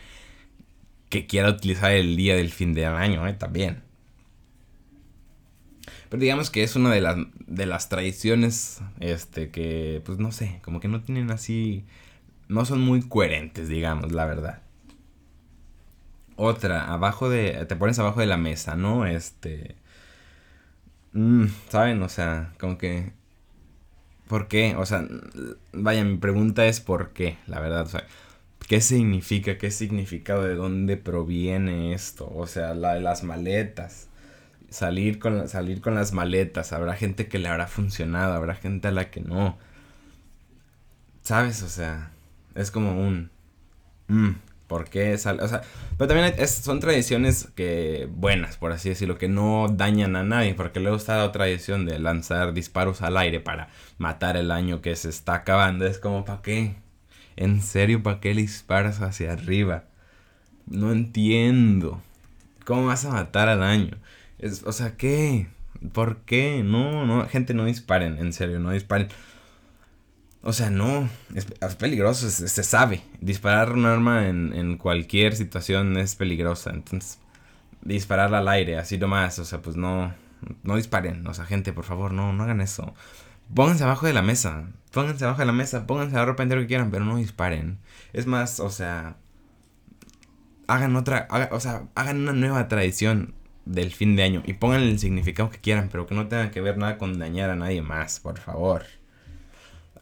que 1.10 1.28
quiera 1.28 1.50
utilizar 1.50 1.92
el 1.92 2.18
día 2.18 2.36
del 2.36 2.52
fin 2.52 2.74
de 2.74 2.88
año, 2.88 3.28
¿eh? 3.28 3.34
También. 3.34 3.85
Digamos 6.18 6.50
que 6.50 6.64
es 6.64 6.76
una 6.76 6.92
de 6.92 7.02
las, 7.02 7.18
de 7.48 7.66
las 7.66 7.90
tradiciones, 7.90 8.82
este, 9.00 9.50
que, 9.50 10.02
pues 10.06 10.20
no 10.20 10.32
sé, 10.32 10.60
como 10.64 10.80
que 10.80 10.88
no 10.88 11.02
tienen 11.02 11.32
así, 11.32 11.86
no 12.48 12.66
son 12.66 12.82
muy 12.82 13.02
coherentes, 13.08 13.70
digamos, 13.70 14.12
la 14.12 14.26
verdad. 14.26 14.62
Otra, 16.38 16.92
abajo 16.94 17.30
de, 17.30 17.66
te 17.66 17.76
pones 17.76 17.98
abajo 18.00 18.20
de 18.20 18.26
la 18.26 18.38
mesa, 18.38 18.76
¿no? 18.76 19.06
Este, 19.06 19.76
Mm, 21.14 21.48
¿Saben? 21.70 22.02
O 22.04 22.10
sea, 22.10 22.54
como 22.60 22.78
que... 22.78 23.14
¿Por 24.28 24.48
qué? 24.48 24.76
O 24.76 24.86
sea, 24.86 25.08
vaya, 25.74 26.04
mi 26.04 26.18
pregunta 26.18 26.66
es 26.66 26.82
¿por 26.82 27.12
qué? 27.14 27.38
La 27.48 27.60
verdad, 27.60 27.84
o 27.84 27.88
sea, 27.88 28.06
¿qué 28.68 28.82
significa? 28.82 29.58
¿Qué 29.58 29.72
significado? 29.72 30.44
¿De 30.44 30.56
dónde 30.56 30.98
proviene 30.98 31.94
esto? 31.94 32.32
O 32.36 32.48
sea, 32.48 32.74
la 32.74 32.96
de 32.96 33.02
las 33.02 33.24
maletas. 33.24 34.10
Salir 34.70 35.20
con, 35.20 35.48
salir 35.48 35.82
con 35.82 35.96
las 35.96 36.14
maletas. 36.14 36.74
Habrá 36.74 36.96
gente 36.96 37.28
que 37.28 37.40
le 37.40 37.50
habrá 37.50 37.68
funcionado, 37.68 38.34
habrá 38.34 38.56
gente 38.56 38.88
a 38.88 38.92
la 38.92 39.10
que 39.12 39.22
no. 39.22 39.58
¿Sabes? 41.22 41.64
O 41.64 41.70
sea, 41.70 42.12
es 42.56 42.72
como 42.72 43.00
un... 43.00 43.32
Mm, 44.08 44.32
¿Por 44.68 44.90
qué 44.90 45.16
sale? 45.18 45.44
O 45.44 45.48
sea, 45.48 45.62
pero 45.98 46.08
también 46.08 46.48
son 46.48 46.80
tradiciones 46.80 47.50
que 47.56 48.08
buenas, 48.12 48.58
por 48.58 48.72
así 48.72 48.90
decirlo, 48.90 49.18
que 49.18 49.28
no 49.28 49.68
dañan 49.72 50.16
a 50.16 50.24
nadie, 50.24 50.56
porque 50.56 50.80
luego 50.80 50.98
está 50.98 51.18
la 51.18 51.32
tradición 51.32 51.86
de 51.86 52.00
lanzar 52.00 52.54
disparos 52.54 53.04
al 53.04 53.18
aire 53.18 53.40
para 53.40 53.70
matar 54.00 54.38
el 54.38 54.50
año 54.50 54.82
que 54.82 54.96
se 54.96 55.10
está 55.10 55.36
acabando. 55.36 55.86
Es 55.86 56.00
como, 56.00 56.26
¿para 56.26 56.42
qué? 56.42 56.76
¿En 57.36 57.62
serio, 57.62 58.02
para 58.02 58.20
qué 58.20 58.34
disparas 58.34 59.02
hacia 59.02 59.34
arriba? 59.34 59.84
No 60.66 60.92
entiendo. 60.92 62.02
¿Cómo 62.66 62.88
vas 62.88 63.06
a 63.06 63.12
matar 63.12 63.50
al 63.50 63.62
año? 63.62 63.98
Es, 64.40 64.64
o 64.64 64.72
sea, 64.72 64.98
¿qué? 64.98 65.48
¿Por 65.94 66.22
qué? 66.22 66.64
No, 66.64 67.06
no, 67.06 67.28
gente, 67.28 67.54
no 67.54 67.66
disparen, 67.66 68.18
en 68.18 68.34
serio, 68.34 68.60
no 68.60 68.72
disparen. 68.72 69.08
O 70.42 70.54
sea, 70.54 70.70
no, 70.70 71.10
es, 71.34 71.46
peligroso, 71.76 72.30
se, 72.30 72.64
sabe. 72.64 73.02
Disparar 73.20 73.72
un 73.72 73.86
arma 73.86 74.28
en, 74.28 74.78
cualquier 74.78 75.36
situación 75.36 75.98
es 75.98 76.16
peligrosa. 76.16 76.70
Entonces, 76.72 77.20
disparar 77.82 78.34
al 78.36 78.48
aire, 78.48 78.78
así 78.78 78.98
nomás, 79.00 79.40
o 79.40 79.46
sea, 79.46 79.62
pues 79.62 79.76
no, 79.76 80.14
no 80.64 80.76
disparen. 80.76 81.26
O 81.26 81.34
sea, 81.34 81.46
gente, 81.46 81.74
por 81.74 81.84
favor, 81.84 82.12
no, 82.12 82.32
no 82.32 82.44
hagan 82.44 82.62
eso. 82.62 82.94
Pónganse 83.54 83.84
abajo 83.86 84.06
de 84.06 84.14
la 84.14 84.22
mesa, 84.22 84.68
pónganse 84.92 85.26
abajo 85.26 85.40
de 85.40 85.46
la 85.48 85.52
mesa, 85.52 85.88
pónganse 85.88 86.16
la 86.16 86.26
ropa 86.26 86.44
entera 86.44 86.62
que 86.62 86.68
quieran, 86.68 86.92
pero 86.92 87.06
no 87.06 87.18
disparen. 87.18 87.80
Es 88.14 88.28
más, 88.28 88.60
o 88.60 88.70
sea, 88.70 89.18
hagan 90.68 90.96
otra, 90.96 91.28
o 91.52 91.60
sea, 91.60 91.84
hagan 91.96 92.20
una 92.20 92.34
nueva 92.34 92.68
tradición 92.68 93.34
del 93.66 93.92
fin 93.92 94.16
de 94.16 94.24
año 94.24 94.44
y 94.46 94.54
pongan 94.54 94.82
el 94.82 95.00
significado 95.00 95.50
que 95.50 95.60
quieran, 95.60 95.90
pero 95.92 96.08
que 96.08 96.16
no 96.16 96.28
tenga 96.28 96.52
que 96.52 96.62
ver 96.62 96.78
nada 96.78 96.98
con 96.98 97.20
dañar 97.20 97.50
a 97.50 97.56
nadie 97.56 97.82
más, 97.82 98.20
por 98.20 98.40
favor 98.40 98.84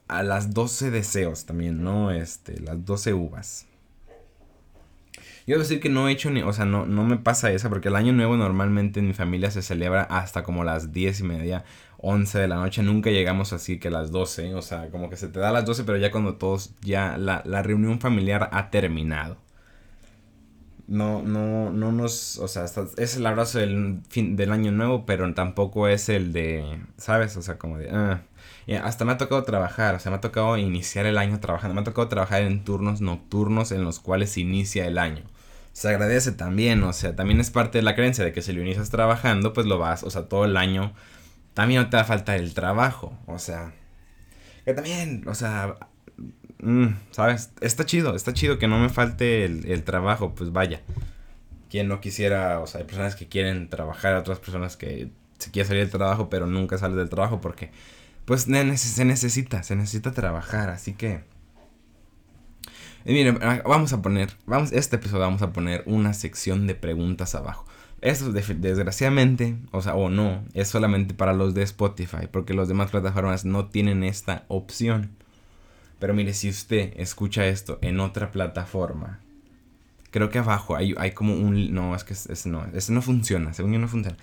a 0.07 0.23
las 0.23 0.53
12 0.53 0.91
deseos 0.91 1.45
también, 1.45 1.83
¿no? 1.83 2.11
Este, 2.11 2.59
las 2.59 2.85
12 2.85 3.13
uvas. 3.13 3.67
Yo 5.45 5.55
debo 5.55 5.63
decir 5.63 5.81
que 5.81 5.89
no 5.89 6.07
he 6.07 6.11
hecho 6.11 6.29
ni, 6.31 6.41
o 6.41 6.53
sea, 6.53 6.65
no, 6.65 6.85
no 6.85 7.03
me 7.03 7.17
pasa 7.17 7.51
esa, 7.51 7.69
porque 7.69 7.89
el 7.89 7.97
año 7.97 8.13
nuevo 8.13 8.37
normalmente 8.37 9.01
en 9.01 9.07
mi 9.07 9.13
familia 9.13 9.51
se 9.51 9.61
celebra 9.61 10.03
hasta 10.03 10.43
como 10.43 10.63
las 10.63 10.93
10 10.93 11.19
y 11.19 11.23
media, 11.23 11.65
11 11.97 12.39
de 12.39 12.47
la 12.47 12.55
noche. 12.55 12.81
Nunca 12.81 13.09
llegamos 13.09 13.51
así 13.51 13.77
que 13.77 13.89
las 13.89 14.11
12, 14.11 14.55
o 14.55 14.61
sea, 14.61 14.89
como 14.89 15.09
que 15.09 15.17
se 15.17 15.27
te 15.27 15.39
da 15.39 15.51
las 15.51 15.65
12, 15.65 15.83
pero 15.83 15.97
ya 15.97 16.11
cuando 16.11 16.35
todos, 16.35 16.73
ya 16.81 17.17
la, 17.17 17.41
la 17.45 17.61
reunión 17.61 17.99
familiar 17.99 18.49
ha 18.53 18.69
terminado. 18.69 19.37
No, 20.87 21.21
no, 21.21 21.71
no 21.71 21.91
nos, 21.93 22.37
o 22.39 22.47
sea, 22.47 22.65
es 22.97 23.15
el 23.15 23.25
abrazo 23.25 23.59
del, 23.59 24.01
fin, 24.09 24.35
del 24.35 24.51
año 24.51 24.71
nuevo, 24.71 25.05
pero 25.05 25.33
tampoco 25.33 25.87
es 25.87 26.09
el 26.09 26.33
de, 26.33 26.81
¿sabes? 26.97 27.37
O 27.37 27.41
sea, 27.41 27.57
como 27.57 27.77
de, 27.77 27.89
ah, 27.89 28.23
hasta 28.83 29.05
me 29.05 29.13
ha 29.13 29.17
tocado 29.17 29.43
trabajar, 29.43 29.95
o 29.95 29.99
sea, 29.99 30.11
me 30.11 30.17
ha 30.17 30.21
tocado 30.21 30.57
iniciar 30.57 31.05
el 31.05 31.17
año 31.17 31.39
trabajando, 31.39 31.73
me 31.75 31.81
ha 31.81 31.85
tocado 31.85 32.09
trabajar 32.09 32.43
en 32.43 32.63
turnos 32.65 32.99
nocturnos 33.01 33.71
en 33.71 33.83
los 33.83 33.99
cuales 33.99 34.37
inicia 34.37 34.85
el 34.85 34.97
año. 34.97 35.23
Se 35.71 35.89
agradece 35.89 36.31
también, 36.33 36.83
o 36.83 36.93
sea, 36.93 37.15
también 37.15 37.39
es 37.39 37.49
parte 37.49 37.79
de 37.79 37.83
la 37.83 37.95
creencia 37.95 38.23
de 38.25 38.33
que 38.33 38.41
si 38.41 38.51
lo 38.53 38.61
inicias 38.61 38.89
trabajando, 38.89 39.53
pues 39.53 39.65
lo 39.67 39.79
vas, 39.79 40.03
o 40.03 40.09
sea, 40.11 40.27
todo 40.27 40.45
el 40.45 40.57
año 40.57 40.93
también 41.53 41.81
no 41.81 41.89
te 41.89 41.97
va 41.97 42.03
a 42.03 42.05
faltar 42.05 42.39
el 42.39 42.53
trabajo, 42.53 43.17
o 43.25 43.39
sea, 43.39 43.73
que 44.65 44.73
también, 44.73 45.27
o 45.27 45.35
sea, 45.35 45.75
mm, 46.63 46.95
¿sabes? 47.11 47.51
Está 47.61 47.85
chido, 47.85 48.15
está 48.15 48.33
chido 48.33 48.57
que 48.57 48.67
no 48.67 48.79
me 48.79 48.89
falte 48.89 49.45
el, 49.45 49.65
el 49.69 49.83
trabajo, 49.83 50.33
pues 50.35 50.51
vaya. 50.51 50.81
Quien 51.69 51.87
no 51.87 52.01
quisiera, 52.01 52.59
o 52.59 52.67
sea, 52.67 52.81
hay 52.81 52.87
personas 52.87 53.15
que 53.15 53.27
quieren 53.27 53.69
trabajar, 53.69 54.15
otras 54.15 54.39
personas 54.39 54.77
que 54.77 55.09
se 55.39 55.51
quieren 55.51 55.67
salir 55.67 55.83
del 55.83 55.91
trabajo, 55.91 56.29
pero 56.29 56.47
nunca 56.47 56.77
salen 56.77 56.97
del 56.97 57.09
trabajo 57.09 57.41
porque 57.41 57.71
pues 58.25 58.43
se 58.43 59.05
necesita, 59.05 59.63
se 59.63 59.75
necesita 59.75 60.11
trabajar, 60.11 60.69
así 60.69 60.93
que... 60.93 61.23
Y 63.05 63.11
miren, 63.11 63.39
ah, 63.41 63.61
vamos 63.65 63.91
a 63.91 64.01
poner, 64.01 64.29
vamos, 64.45 64.71
este 64.71 64.95
episodio 64.95 65.21
vamos 65.21 65.41
a 65.41 65.51
poner 65.51 65.83
una 65.85 66.13
sección 66.13 66.67
de 66.67 66.75
preguntas 66.75 67.35
abajo. 67.35 67.65
Eso 67.99 68.31
desgraciadamente, 68.31 69.57
o 69.71 69.81
sea, 69.81 69.95
o 69.95 70.09
no, 70.09 70.43
es 70.53 70.69
solamente 70.69 71.13
para 71.13 71.33
los 71.33 71.53
de 71.53 71.63
Spotify, 71.63 72.27
porque 72.31 72.53
los 72.53 72.69
demás 72.69 72.91
plataformas 72.91 73.43
no 73.43 73.67
tienen 73.67 74.03
esta 74.03 74.45
opción. 74.47 75.11
Pero 76.03 76.13
mire, 76.13 76.33
si 76.33 76.49
usted 76.49 76.91
escucha 76.97 77.47
esto 77.47 77.79
en 77.81 78.01
otra 78.01 78.29
plataforma, 78.29 79.21
creo 80.11 80.29
que 80.29 80.37
abajo 80.37 80.75
hay, 80.75 80.93
hay 80.97 81.11
como 81.11 81.33
un... 81.33 81.73
No, 81.73 81.95
es 81.95 82.03
que 82.03 82.11
ese 82.11 82.49
no, 82.49 82.65
ese 82.73 82.91
no 82.91 83.01
funciona, 83.01 83.53
según 83.53 83.71
yo 83.71 83.79
no 83.79 83.87
funciona. 83.87 84.17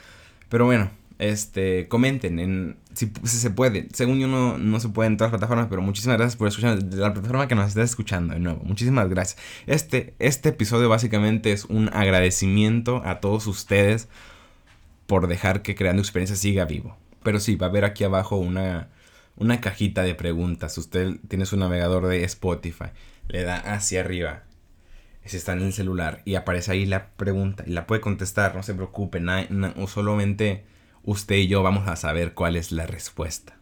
Pero 0.50 0.66
bueno, 0.66 0.90
este, 1.18 1.88
comenten 1.88 2.38
en, 2.38 2.76
si, 2.92 3.10
se 3.24 3.50
puede. 3.50 3.88
Según 3.94 4.18
yo 4.18 4.28
no, 4.28 4.58
no 4.58 4.78
se 4.78 4.90
puede 4.90 5.06
en 5.06 5.16
todas 5.16 5.32
las 5.32 5.38
plataformas, 5.38 5.68
pero 5.70 5.80
muchísimas 5.80 6.18
gracias 6.18 6.36
por 6.36 6.48
escuchar 6.48 6.82
la 6.82 7.14
plataforma 7.14 7.48
que 7.48 7.54
nos 7.54 7.68
estés 7.68 7.88
escuchando 7.88 8.34
de 8.34 8.40
nuevo. 8.40 8.60
Muchísimas 8.62 9.08
gracias. 9.08 9.42
Este, 9.66 10.12
este 10.18 10.50
episodio 10.50 10.90
básicamente 10.90 11.50
es 11.50 11.64
un 11.64 11.88
agradecimiento 11.94 13.00
a 13.06 13.20
todos 13.20 13.46
ustedes 13.46 14.08
por 15.06 15.28
dejar 15.28 15.62
que 15.62 15.74
Creando 15.74 16.02
Experiencia 16.02 16.36
siga 16.36 16.66
vivo. 16.66 16.98
Pero 17.22 17.40
sí, 17.40 17.56
va 17.56 17.68
a 17.68 17.70
haber 17.70 17.86
aquí 17.86 18.04
abajo 18.04 18.36
una, 18.36 18.90
una 19.40 19.60
cajita 19.60 20.02
de 20.02 20.14
preguntas. 20.14 20.78
Usted 20.78 21.16
tiene 21.26 21.46
su 21.46 21.56
navegador 21.56 22.06
de 22.06 22.22
Spotify, 22.24 22.90
le 23.28 23.42
da 23.42 23.56
hacia 23.56 24.00
arriba 24.00 24.44
si 25.24 25.36
está 25.36 25.52
en 25.52 25.62
el 25.62 25.72
celular 25.72 26.22
y 26.24 26.34
aparece 26.34 26.72
ahí 26.72 26.86
la 26.86 27.10
pregunta 27.10 27.64
y 27.66 27.70
la 27.70 27.86
puede 27.86 28.00
contestar, 28.00 28.54
no 28.54 28.62
se 28.62 28.74
preocupe, 28.74 29.22
o 29.76 29.86
solamente 29.86 30.64
usted 31.02 31.36
y 31.36 31.46
yo 31.46 31.62
vamos 31.62 31.88
a 31.88 31.96
saber 31.96 32.34
cuál 32.34 32.56
es 32.56 32.72
la 32.72 32.86
respuesta. 32.86 33.58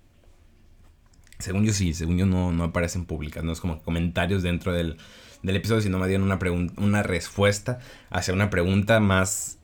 Según 1.39 1.65
yo 1.65 1.73
sí, 1.73 1.95
según 1.95 2.19
yo 2.19 2.27
no, 2.27 2.53
no 2.53 2.65
aparecen 2.65 3.05
públicas, 3.05 3.45
no 3.45 3.53
es 3.53 3.61
como 3.61 3.83
comentarios 3.83 4.43
dentro 4.43 4.73
del, 4.73 4.97
del 5.43 5.57
episodio, 5.57 5.83
sino 5.83 5.99
más 5.99 6.09
bien 6.09 6.23
una, 6.23 6.39
una 6.77 7.03
respuesta 7.03 7.79
hacia 8.11 8.35
una 8.35 8.51
pregunta 8.51 8.99
más, 8.99 9.59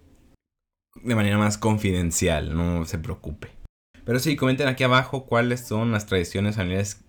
de 1.03 1.15
manera 1.15 1.39
más 1.39 1.59
confidencial, 1.59 2.55
no 2.55 2.85
se 2.85 2.99
preocupe. 2.99 3.54
Pero 4.05 4.19
sí, 4.19 4.37
comenten 4.37 4.69
aquí 4.69 4.85
abajo 4.85 5.25
cuáles 5.27 5.67
son 5.67 5.93
las 5.93 6.07
tradiciones 6.07 6.57
familiares 6.57 7.01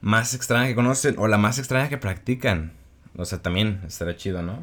más 0.00 0.34
extrañas 0.34 0.68
que 0.68 0.74
conocen 0.74 1.16
o 1.18 1.28
la 1.28 1.38
más 1.38 1.58
extraña 1.58 1.88
que 1.88 1.98
practican. 1.98 2.72
O 3.16 3.24
sea, 3.24 3.40
también 3.42 3.80
estará 3.86 4.16
chido, 4.16 4.42
¿no? 4.42 4.58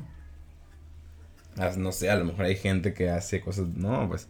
No 1.77 1.91
sé, 1.91 2.09
a 2.09 2.15
lo 2.15 2.25
mejor 2.25 2.45
hay 2.45 2.55
gente 2.55 2.93
que 2.93 3.09
hace 3.09 3.41
cosas. 3.41 3.67
No, 3.75 4.07
pues. 4.07 4.27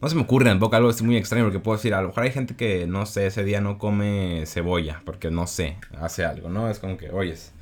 No 0.00 0.08
se 0.08 0.16
me 0.16 0.22
ocurre 0.22 0.46
tampoco 0.46 0.76
algo 0.76 0.90
muy 1.02 1.16
extraño 1.16 1.44
porque 1.44 1.60
puedo 1.60 1.76
decir, 1.76 1.94
a 1.94 2.02
lo 2.02 2.08
mejor 2.08 2.24
hay 2.24 2.32
gente 2.32 2.56
que, 2.56 2.86
no 2.86 3.06
sé, 3.06 3.26
ese 3.26 3.44
día 3.44 3.60
no 3.60 3.78
come 3.78 4.44
cebolla 4.46 5.00
porque 5.04 5.30
no 5.30 5.46
sé, 5.46 5.76
hace 5.98 6.24
algo, 6.24 6.50
¿no? 6.50 6.68
Es 6.68 6.78
como 6.78 6.96
que, 6.96 7.10
oyes. 7.10 7.52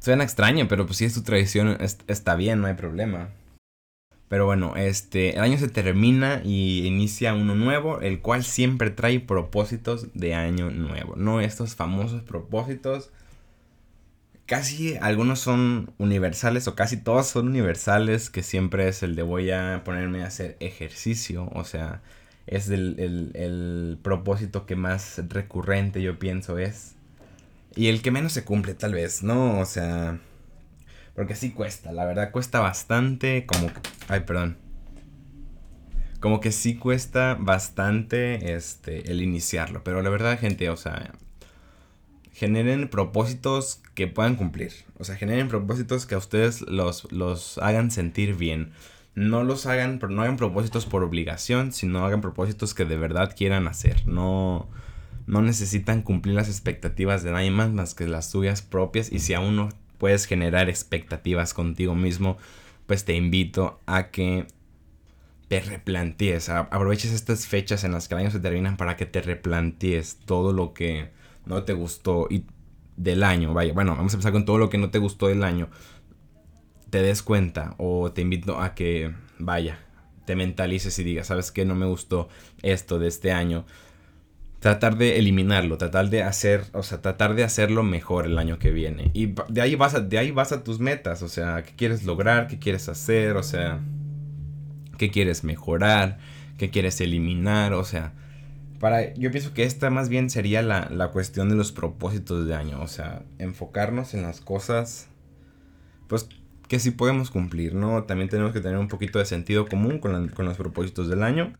Suena 0.00 0.24
extraño, 0.24 0.66
pero 0.66 0.86
pues 0.86 0.98
si 0.98 1.04
es 1.04 1.14
tu 1.14 1.22
tradición, 1.22 1.78
está 2.08 2.34
bien, 2.34 2.60
no 2.60 2.66
hay 2.66 2.74
problema. 2.74 3.28
Pero 4.32 4.46
bueno, 4.46 4.76
este, 4.76 5.34
el 5.34 5.42
año 5.42 5.58
se 5.58 5.68
termina 5.68 6.40
y 6.42 6.86
inicia 6.86 7.34
uno 7.34 7.54
nuevo, 7.54 8.00
el 8.00 8.22
cual 8.22 8.44
siempre 8.44 8.88
trae 8.88 9.20
propósitos 9.20 10.06
de 10.14 10.34
año 10.34 10.70
nuevo, 10.70 11.16
¿no? 11.16 11.42
Estos 11.42 11.74
famosos 11.74 12.22
propósitos 12.22 13.10
casi 14.46 14.96
algunos 15.02 15.38
son 15.38 15.92
universales 15.98 16.66
o 16.66 16.74
casi 16.74 16.96
todos 16.96 17.26
son 17.26 17.46
universales, 17.46 18.30
que 18.30 18.42
siempre 18.42 18.88
es 18.88 19.02
el 19.02 19.16
de 19.16 19.22
voy 19.22 19.50
a 19.50 19.82
ponerme 19.84 20.22
a 20.22 20.28
hacer 20.28 20.56
ejercicio, 20.60 21.50
o 21.52 21.64
sea, 21.64 22.00
es 22.46 22.70
el, 22.70 23.98
propósito 24.02 24.64
que 24.64 24.76
más 24.76 25.20
recurrente 25.28 26.00
yo 26.00 26.18
pienso 26.18 26.56
es. 26.56 26.94
Y 27.76 27.88
el 27.88 28.00
que 28.00 28.10
menos 28.10 28.32
se 28.32 28.44
cumple 28.44 28.72
tal 28.72 28.94
vez, 28.94 29.22
¿no? 29.22 29.60
O 29.60 29.66
sea, 29.66 30.20
porque 31.14 31.34
sí 31.34 31.50
cuesta, 31.50 31.92
la 31.92 32.04
verdad 32.04 32.30
cuesta 32.30 32.60
bastante, 32.60 33.46
como... 33.46 33.70
Ay, 34.08 34.20
perdón. 34.20 34.56
Como 36.20 36.40
que 36.40 36.52
sí 36.52 36.76
cuesta 36.76 37.36
bastante 37.38 38.54
este, 38.54 39.10
el 39.10 39.22
iniciarlo, 39.22 39.82
pero 39.82 40.02
la 40.02 40.10
verdad 40.10 40.38
gente, 40.38 40.70
o 40.70 40.76
sea, 40.76 41.12
generen 42.32 42.88
propósitos 42.88 43.82
que 43.94 44.06
puedan 44.06 44.36
cumplir. 44.36 44.72
O 44.98 45.04
sea, 45.04 45.16
generen 45.16 45.48
propósitos 45.48 46.06
que 46.06 46.14
a 46.14 46.18
ustedes 46.18 46.62
los, 46.62 47.10
los 47.12 47.58
hagan 47.58 47.90
sentir 47.90 48.36
bien. 48.36 48.72
No 49.14 49.44
los 49.44 49.66
hagan, 49.66 50.00
no 50.08 50.22
hagan 50.22 50.36
propósitos 50.36 50.86
por 50.86 51.02
obligación, 51.02 51.72
sino 51.72 52.06
hagan 52.06 52.22
propósitos 52.22 52.72
que 52.72 52.86
de 52.86 52.96
verdad 52.96 53.34
quieran 53.36 53.68
hacer. 53.68 54.06
No, 54.06 54.70
no 55.26 55.42
necesitan 55.42 56.02
cumplir 56.02 56.34
las 56.34 56.48
expectativas 56.48 57.22
de 57.22 57.32
nadie 57.32 57.50
más 57.50 57.70
más 57.70 57.94
que 57.94 58.08
las 58.08 58.30
suyas 58.30 58.62
propias. 58.62 59.12
Y 59.12 59.18
si 59.18 59.34
aún 59.34 59.56
no 59.56 59.68
puedes 60.02 60.26
generar 60.26 60.68
expectativas 60.68 61.54
contigo 61.54 61.94
mismo, 61.94 62.36
pues 62.88 63.04
te 63.04 63.14
invito 63.14 63.78
a 63.86 64.10
que 64.10 64.48
te 65.46 65.60
replantees. 65.60 66.48
Aproveches 66.48 67.12
estas 67.12 67.46
fechas 67.46 67.84
en 67.84 67.92
las 67.92 68.08
que 68.08 68.14
el 68.14 68.22
año 68.22 68.32
se 68.32 68.40
terminan 68.40 68.76
para 68.76 68.96
que 68.96 69.06
te 69.06 69.22
replantees 69.22 70.18
todo 70.26 70.52
lo 70.52 70.74
que 70.74 71.12
no 71.46 71.62
te 71.62 71.72
gustó 71.74 72.26
y 72.28 72.46
del 72.96 73.22
año, 73.22 73.54
vaya, 73.54 73.74
bueno, 73.74 73.94
vamos 73.94 74.12
a 74.12 74.16
empezar 74.16 74.32
con 74.32 74.44
todo 74.44 74.58
lo 74.58 74.70
que 74.70 74.76
no 74.76 74.90
te 74.90 74.98
gustó 74.98 75.28
del 75.28 75.44
año, 75.44 75.68
te 76.90 77.00
des 77.00 77.22
cuenta 77.22 77.76
o 77.78 78.10
te 78.10 78.22
invito 78.22 78.60
a 78.60 78.74
que, 78.74 79.14
vaya, 79.38 79.78
te 80.24 80.34
mentalices 80.34 80.98
y 80.98 81.04
digas, 81.04 81.28
¿sabes 81.28 81.52
qué? 81.52 81.64
No 81.64 81.76
me 81.76 81.86
gustó 81.86 82.28
esto 82.62 82.98
de 82.98 83.06
este 83.06 83.30
año. 83.30 83.66
Tratar 84.62 84.96
de 84.96 85.18
eliminarlo, 85.18 85.76
tratar 85.76 86.08
de 86.08 86.22
hacer, 86.22 86.64
o 86.72 86.82
sea, 86.82 87.02
tratar 87.02 87.34
de 87.34 87.44
hacerlo 87.44 87.82
mejor 87.82 88.24
el 88.26 88.38
año 88.38 88.58
que 88.58 88.70
viene. 88.70 89.10
Y 89.12 89.34
de 89.48 89.60
ahí 89.60 89.74
vas 89.74 89.94
a, 89.94 90.00
de 90.00 90.16
ahí 90.18 90.30
vas 90.30 90.52
a 90.52 90.64
tus 90.64 90.78
metas, 90.78 91.22
o 91.22 91.28
sea, 91.28 91.62
qué 91.62 91.72
quieres 91.76 92.04
lograr, 92.04 92.46
qué 92.46 92.58
quieres 92.58 92.88
hacer, 92.88 93.36
o 93.36 93.42
sea, 93.42 93.80
qué 94.96 95.10
quieres 95.10 95.44
mejorar, 95.44 96.18
qué 96.56 96.70
quieres 96.70 97.00
eliminar, 97.00 97.74
o 97.74 97.84
sea, 97.84 98.14
para, 98.82 99.14
yo 99.14 99.30
pienso 99.30 99.52
que 99.52 99.62
esta 99.62 99.90
más 99.90 100.08
bien 100.08 100.30
sería 100.30 100.62
la, 100.62 100.88
la, 100.90 101.12
cuestión 101.12 101.48
de 101.48 101.54
los 101.54 101.70
propósitos 101.70 102.46
de 102.46 102.54
año. 102.56 102.82
O 102.82 102.88
sea, 102.88 103.22
enfocarnos 103.38 104.12
en 104.12 104.22
las 104.22 104.40
cosas, 104.40 105.08
pues 106.08 106.28
que 106.66 106.80
sí 106.80 106.90
podemos 106.90 107.30
cumplir, 107.30 107.74
¿no? 107.74 108.04
También 108.04 108.28
tenemos 108.28 108.52
que 108.52 108.60
tener 108.60 108.78
un 108.78 108.88
poquito 108.88 109.18
de 109.18 109.24
sentido 109.24 109.68
común 109.68 109.98
con, 109.98 110.30
con 110.30 110.46
los 110.46 110.56
propósitos 110.56 111.08
del 111.08 111.22
año. 111.22 111.52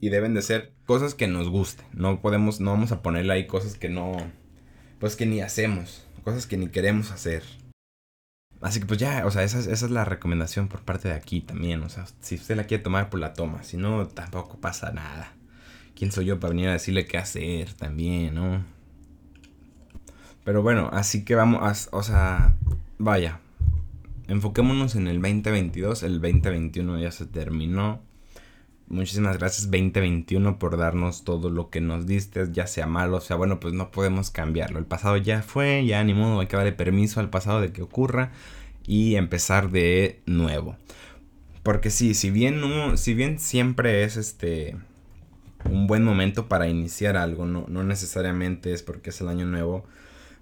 Y 0.00 0.10
deben 0.10 0.34
de 0.34 0.42
ser 0.42 0.72
cosas 0.84 1.14
que 1.14 1.26
nos 1.26 1.48
gusten. 1.48 1.86
No 1.92 2.20
podemos, 2.20 2.60
no 2.60 2.70
vamos 2.72 2.92
a 2.92 3.02
ponerle 3.02 3.32
ahí 3.32 3.46
cosas 3.46 3.76
que 3.76 3.88
no, 3.88 4.16
pues 4.98 5.16
que 5.16 5.26
ni 5.26 5.40
hacemos. 5.40 6.06
Cosas 6.24 6.46
que 6.46 6.56
ni 6.56 6.68
queremos 6.68 7.10
hacer. 7.10 7.42
Así 8.60 8.80
que 8.80 8.86
pues 8.86 8.98
ya, 8.98 9.24
o 9.26 9.30
sea, 9.30 9.42
esa, 9.42 9.58
esa 9.60 9.70
es 9.70 9.90
la 9.90 10.04
recomendación 10.04 10.68
por 10.68 10.82
parte 10.82 11.08
de 11.08 11.14
aquí 11.14 11.40
también. 11.40 11.82
O 11.82 11.88
sea, 11.88 12.06
si 12.20 12.34
usted 12.34 12.56
la 12.56 12.64
quiere 12.64 12.82
tomar, 12.82 13.10
pues 13.10 13.20
la 13.20 13.32
toma. 13.32 13.62
Si 13.62 13.76
no, 13.76 14.06
tampoco 14.08 14.58
pasa 14.60 14.92
nada. 14.92 15.36
¿quién 15.96 16.12
soy 16.12 16.26
yo 16.26 16.38
para 16.38 16.52
venir 16.52 16.68
a 16.68 16.72
decirle 16.72 17.06
qué 17.06 17.18
hacer 17.18 17.72
también, 17.72 18.34
no? 18.34 18.64
Pero 20.44 20.62
bueno, 20.62 20.88
así 20.92 21.24
que 21.24 21.34
vamos, 21.34 21.60
a, 21.62 21.96
o 21.96 22.02
sea, 22.04 22.54
vaya, 22.98 23.40
enfoquémonos 24.28 24.94
en 24.94 25.08
el 25.08 25.20
2022, 25.20 26.04
el 26.04 26.20
2021 26.20 27.00
ya 27.00 27.10
se 27.10 27.26
terminó. 27.26 28.00
Muchísimas 28.88 29.38
gracias 29.38 29.70
2021 29.70 30.60
por 30.60 30.76
darnos 30.76 31.24
todo 31.24 31.50
lo 31.50 31.70
que 31.70 31.80
nos 31.80 32.06
diste, 32.06 32.46
ya 32.52 32.68
sea 32.68 32.86
malo, 32.86 33.16
o 33.16 33.20
sea 33.20 33.34
bueno, 33.34 33.58
pues 33.58 33.74
no 33.74 33.90
podemos 33.90 34.30
cambiarlo. 34.30 34.78
El 34.78 34.86
pasado 34.86 35.16
ya 35.16 35.42
fue, 35.42 35.84
ya 35.84 36.04
ni 36.04 36.14
modo, 36.14 36.40
hay 36.40 36.46
que 36.46 36.56
darle 36.56 36.72
permiso 36.72 37.18
al 37.18 37.28
pasado 37.28 37.60
de 37.60 37.72
que 37.72 37.82
ocurra 37.82 38.30
y 38.86 39.16
empezar 39.16 39.70
de 39.70 40.20
nuevo. 40.26 40.76
Porque 41.64 41.90
sí, 41.90 42.14
si 42.14 42.30
bien 42.30 42.60
no, 42.60 42.96
si 42.96 43.14
bien 43.14 43.40
siempre 43.40 44.04
es 44.04 44.16
este 44.16 44.76
un 45.64 45.88
buen 45.88 46.04
momento 46.04 46.48
para 46.48 46.68
iniciar 46.68 47.16
algo, 47.16 47.44
no, 47.44 47.66
no 47.68 47.82
necesariamente 47.82 48.72
es 48.72 48.84
porque 48.84 49.10
es 49.10 49.20
el 49.20 49.28
año 49.28 49.46
nuevo. 49.46 49.84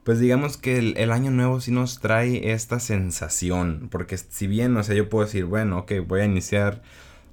Pues 0.05 0.21
digamos 0.21 0.59
que 0.59 0.79
el, 0.79 1.13
año 1.13 1.31
nuevo 1.31 1.63
sí 1.63 1.71
nos 1.73 1.99
trae 1.99 2.53
esta 2.53 2.79
sensación, 2.79 3.89
porque 3.91 4.19
si 4.19 4.47
bien, 4.47 4.77
o 4.77 4.83
sea, 4.83 4.95
yo 4.95 5.09
puedo 5.09 5.25
decir, 5.25 5.47
bueno, 5.47 5.79
ok, 5.79 5.93
voy 6.07 6.21
a 6.21 6.27
iniciar 6.27 6.83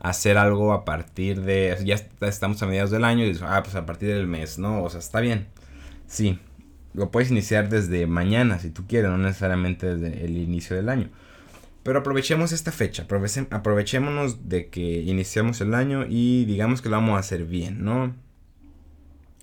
hacer 0.02 0.38
algo 0.38 0.74
a 0.74 0.84
partir 0.84 1.42
de, 1.42 1.78
ya 1.86 1.96
estamos 2.28 2.62
a 2.62 2.66
mediados 2.66 2.92
del 2.92 3.06
año 3.06 3.24
y 3.24 3.30
dices, 3.30 3.44
ah, 3.46 3.62
pues 3.64 3.76
a 3.76 3.86
partir 3.86 4.10
del 4.10 4.28
mes, 4.28 4.58
¿no? 4.58 4.84
O 4.84 4.90
sea, 4.90 5.00
está 5.00 5.20
bien. 5.20 5.48
Sí, 6.08 6.40
lo 6.94 7.12
puedes 7.12 7.32
iniciar 7.32 7.70
desde 7.70 8.08
mañana 8.08 8.60
si 8.60 8.72
tú 8.72 8.86
quieres, 8.88 9.12
no 9.12 9.18
necesariamente 9.18 9.96
desde 9.96 10.26
el 10.26 10.38
inicio 10.38 10.76
del 10.76 10.90
año. 10.90 11.10
Pero 11.84 12.00
aprovechemos 12.00 12.52
esta 12.52 12.72
fecha, 12.72 13.08
aprovechémonos 13.50 14.50
de 14.50 14.70
que 14.70 15.02
iniciamos 15.02 15.62
el 15.62 15.74
año 15.74 16.06
y 16.08 16.46
digamos 16.46 16.82
que 16.82 16.90
lo 16.90 16.98
vamos 16.98 17.16
a 17.16 17.20
hacer 17.20 17.46
bien, 17.46 17.84
¿no? 17.84 18.16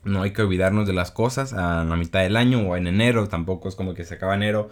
No 0.04 0.22
hay 0.22 0.32
que 0.32 0.42
olvidarnos 0.42 0.86
de 0.86 0.92
las 0.92 1.10
cosas 1.10 1.52
a 1.52 1.84
la 1.84 1.96
mitad 1.96 2.20
del 2.20 2.36
año 2.36 2.60
o 2.60 2.76
en 2.76 2.86
enero, 2.86 3.28
tampoco 3.28 3.68
es 3.68 3.74
como 3.74 3.94
que 3.94 4.04
se 4.04 4.14
acaba 4.14 4.34
enero 4.34 4.70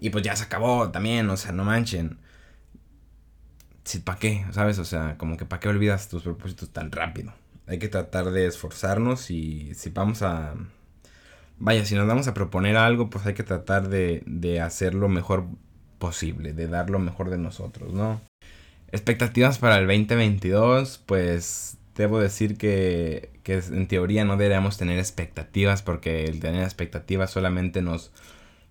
y 0.00 0.10
pues 0.10 0.24
ya 0.24 0.34
se 0.36 0.44
acabó 0.44 0.90
también, 0.90 1.28
o 1.28 1.36
sea, 1.36 1.52
no 1.52 1.64
manchen. 1.64 2.18
Sí, 3.84 3.98
¿Para 4.00 4.18
qué? 4.18 4.44
¿Sabes? 4.52 4.78
O 4.78 4.84
sea, 4.84 5.16
como 5.18 5.36
que 5.36 5.44
¿para 5.44 5.60
qué 5.60 5.68
olvidas 5.68 6.08
tus 6.08 6.22
propósitos 6.22 6.70
tan 6.70 6.90
rápido? 6.90 7.32
Hay 7.66 7.78
que 7.78 7.88
tratar 7.88 8.30
de 8.30 8.46
esforzarnos 8.46 9.30
y 9.30 9.74
si 9.74 9.90
vamos 9.90 10.22
a... 10.22 10.54
Vaya, 11.58 11.84
si 11.84 11.94
nos 11.94 12.06
vamos 12.06 12.26
a 12.28 12.34
proponer 12.34 12.76
algo, 12.76 13.10
pues 13.10 13.26
hay 13.26 13.34
que 13.34 13.42
tratar 13.44 13.88
de, 13.88 14.22
de 14.26 14.60
hacerlo 14.60 15.08
mejor 15.08 15.46
posible, 15.98 16.52
de 16.52 16.66
dar 16.66 16.90
lo 16.90 16.98
mejor 16.98 17.30
de 17.30 17.38
nosotros, 17.38 17.92
¿no? 17.92 18.20
Expectativas 18.90 19.58
para 19.58 19.78
el 19.78 19.86
2022, 19.86 20.98
pues 21.06 21.78
debo 21.96 22.18
decir 22.20 22.56
que, 22.58 23.30
que 23.42 23.54
en 23.58 23.86
teoría 23.88 24.24
no 24.24 24.36
deberíamos 24.36 24.78
tener 24.78 24.98
expectativas 24.98 25.82
porque 25.82 26.24
el 26.24 26.40
tener 26.40 26.64
expectativas 26.64 27.30
solamente 27.30 27.82
nos 27.82 28.12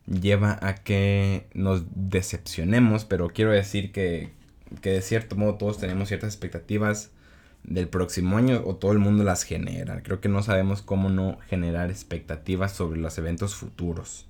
lleva 0.07 0.59
a 0.61 0.75
que 0.75 1.47
nos 1.53 1.83
decepcionemos, 1.95 3.05
pero 3.05 3.29
quiero 3.29 3.51
decir 3.51 3.91
que, 3.91 4.31
que 4.81 4.91
de 4.91 5.01
cierto 5.01 5.35
modo 5.35 5.55
todos 5.55 5.77
tenemos 5.77 6.07
ciertas 6.07 6.33
expectativas 6.33 7.11
del 7.63 7.87
próximo 7.87 8.37
año 8.37 8.61
o 8.65 8.75
todo 8.75 8.91
el 8.91 8.99
mundo 8.99 9.23
las 9.23 9.43
genera. 9.43 10.03
Creo 10.03 10.19
que 10.19 10.29
no 10.29 10.43
sabemos 10.43 10.81
cómo 10.81 11.09
no 11.09 11.37
generar 11.47 11.89
expectativas 11.89 12.73
sobre 12.73 12.99
los 12.99 13.17
eventos 13.17 13.55
futuros. 13.55 14.27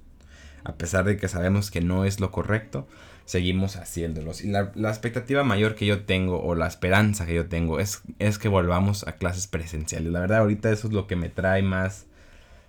A 0.63 0.75
pesar 0.75 1.05
de 1.05 1.17
que 1.17 1.27
sabemos 1.27 1.71
que 1.71 1.81
no 1.81 2.05
es 2.05 2.19
lo 2.19 2.31
correcto, 2.31 2.87
seguimos 3.25 3.75
haciéndolos. 3.75 4.43
Y 4.43 4.49
la, 4.49 4.71
expectativa 4.89 5.43
mayor 5.43 5.75
que 5.75 5.85
yo 5.85 6.03
tengo, 6.03 6.41
o 6.41 6.55
la 6.55 6.67
esperanza 6.67 7.25
que 7.25 7.33
yo 7.33 7.47
tengo, 7.47 7.79
es, 7.79 8.01
es 8.19 8.37
que 8.37 8.47
volvamos 8.47 9.05
a 9.07 9.13
clases 9.13 9.47
presenciales. 9.47 10.11
La 10.11 10.21
verdad, 10.21 10.39
ahorita 10.39 10.71
eso 10.71 10.87
es 10.87 10.93
lo 10.93 11.07
que 11.07 11.15
me 11.15 11.29
trae 11.29 11.63
más 11.63 12.05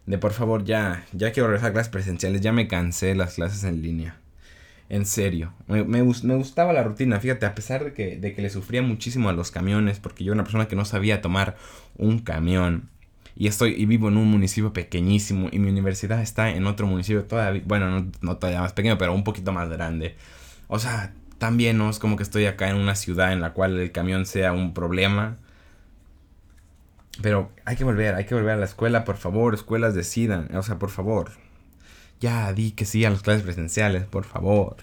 de 0.07 0.19
por 0.19 0.33
favor 0.33 0.65
ya, 0.65 1.07
ya 1.13 1.33
quiero 1.33 1.49
regresar 1.49 1.71
a 1.71 1.73
clases 1.73 1.91
presenciales, 1.91 2.41
ya 2.41 2.53
me 2.53 2.69
cansé 2.69 3.07
de 3.07 3.15
las 3.15 3.35
clases 3.35 3.65
en 3.65 3.83
línea. 3.83 4.21
En 4.89 5.07
serio, 5.07 5.53
me, 5.67 5.83
me, 5.83 6.03
gustaba 6.03 6.73
la 6.73 6.83
rutina, 6.83 7.19
fíjate, 7.19 7.47
a 7.47 7.55
pesar 7.55 7.85
de 7.85 7.93
que, 7.95 8.19
de 8.19 8.35
que 8.35 8.43
le 8.43 8.51
sufría 8.51 8.83
muchísimo 8.83 9.31
a 9.31 9.33
los 9.33 9.51
camiones, 9.51 9.99
porque 9.99 10.25
yo 10.25 10.33
era 10.33 10.35
una 10.35 10.45
persona 10.45 10.69
que 10.69 10.77
no 10.77 10.85
sabía 10.85 11.23
tomar 11.23 11.57
un 11.97 12.19
camión. 12.19 12.91
Y 13.37 13.49
estoy 13.49 13.73
y 13.73 13.87
vivo 13.87 14.09
en 14.09 14.17
un 14.17 14.31
municipio 14.31 14.73
pequeñísimo 14.73 15.49
y 15.51 15.59
mi 15.59 15.71
universidad 15.71 16.21
está 16.21 16.51
en 16.51 16.67
otro 16.67 16.87
municipio 16.87 17.25
todavía, 17.25 17.63
bueno, 17.65 17.91
no, 17.91 18.13
no 18.21 18.37
todavía 18.37 18.61
más 18.61 18.75
pequeño, 18.75 18.99
pero 18.99 19.15
un 19.15 19.25
poquito 19.25 19.53
más 19.53 19.69
grande. 19.71 20.17
O 20.69 20.79
sea, 20.79 21.13
también 21.39 21.79
no 21.79 21.91
es 21.91 21.99
como 21.99 22.17
que 22.17 22.23
estoy 22.23 22.47
acá 22.47 22.69
en 22.71 22.77
una 22.77 22.95
ciudad 22.95 23.33
en 23.33 23.41
la 23.41 23.53
cual 23.53 23.79
el 23.79 23.91
camión 23.93 24.27
sea 24.27 24.53
un 24.53 24.75
problema. 24.75 25.39
Pero 27.23 27.51
hay 27.65 27.77
que 27.77 27.85
volver, 27.85 28.15
hay 28.15 28.25
que 28.27 28.35
volver 28.35 28.53
a 28.53 28.57
la 28.57 28.65
escuela, 28.65 29.05
por 29.05 29.17
favor, 29.17 29.55
escuelas 29.55 29.95
decidan, 29.95 30.55
o 30.57 30.63
sea, 30.63 30.79
por 30.79 30.91
favor. 30.91 31.33
Ya 32.25 32.51
di 32.55 32.71
que 32.71 32.87
sí 32.87 33.05
a 33.05 33.11
las 33.11 33.21
clases 33.21 33.43
presenciales, 33.43 34.05
por 34.05 34.25
favor. 34.25 34.77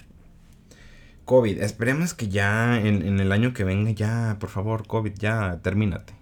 COVID, 1.25 1.60
esperemos 1.63 2.13
que 2.13 2.27
ya 2.27 2.80
en, 2.80 3.01
en, 3.01 3.19
el 3.19 3.32
año 3.32 3.51
que 3.51 3.63
venga, 3.63 3.89
ya, 3.89 4.38
por 4.39 4.51
favor, 4.51 4.86
COVID, 4.86 5.13
ya, 5.17 5.60
termínate. 5.63 6.13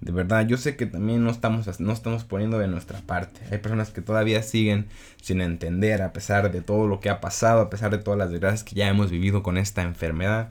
De 0.00 0.12
verdad, 0.12 0.46
yo 0.46 0.56
sé 0.56 0.76
que 0.76 0.86
también 0.86 1.24
no 1.24 1.30
estamos, 1.30 1.80
no 1.80 1.92
estamos 1.92 2.22
poniendo 2.22 2.60
de 2.60 2.68
nuestra 2.68 3.00
parte. 3.00 3.40
Hay 3.50 3.58
personas 3.58 3.90
que 3.90 4.02
todavía 4.02 4.40
siguen 4.44 4.86
sin 5.20 5.40
entender, 5.40 6.00
a 6.00 6.12
pesar 6.12 6.52
de 6.52 6.60
todo 6.60 6.86
lo 6.86 7.00
que 7.00 7.10
ha 7.10 7.20
pasado, 7.20 7.62
a 7.62 7.68
pesar 7.68 7.90
de 7.90 7.98
todas 7.98 8.18
las 8.18 8.30
desgracias 8.30 8.62
que 8.62 8.76
ya 8.76 8.88
hemos 8.88 9.10
vivido 9.10 9.42
con 9.42 9.58
esta 9.58 9.82
enfermedad 9.82 10.50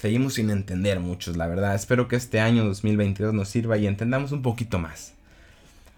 seguimos 0.00 0.34
sin 0.34 0.50
entender 0.50 1.00
muchos, 1.00 1.36
la 1.36 1.46
verdad. 1.46 1.74
Espero 1.74 2.08
que 2.08 2.16
este 2.16 2.40
año 2.40 2.64
2022 2.64 3.32
nos 3.32 3.48
sirva 3.48 3.78
y 3.78 3.86
entendamos 3.86 4.32
un 4.32 4.42
poquito 4.42 4.78
más. 4.78 5.15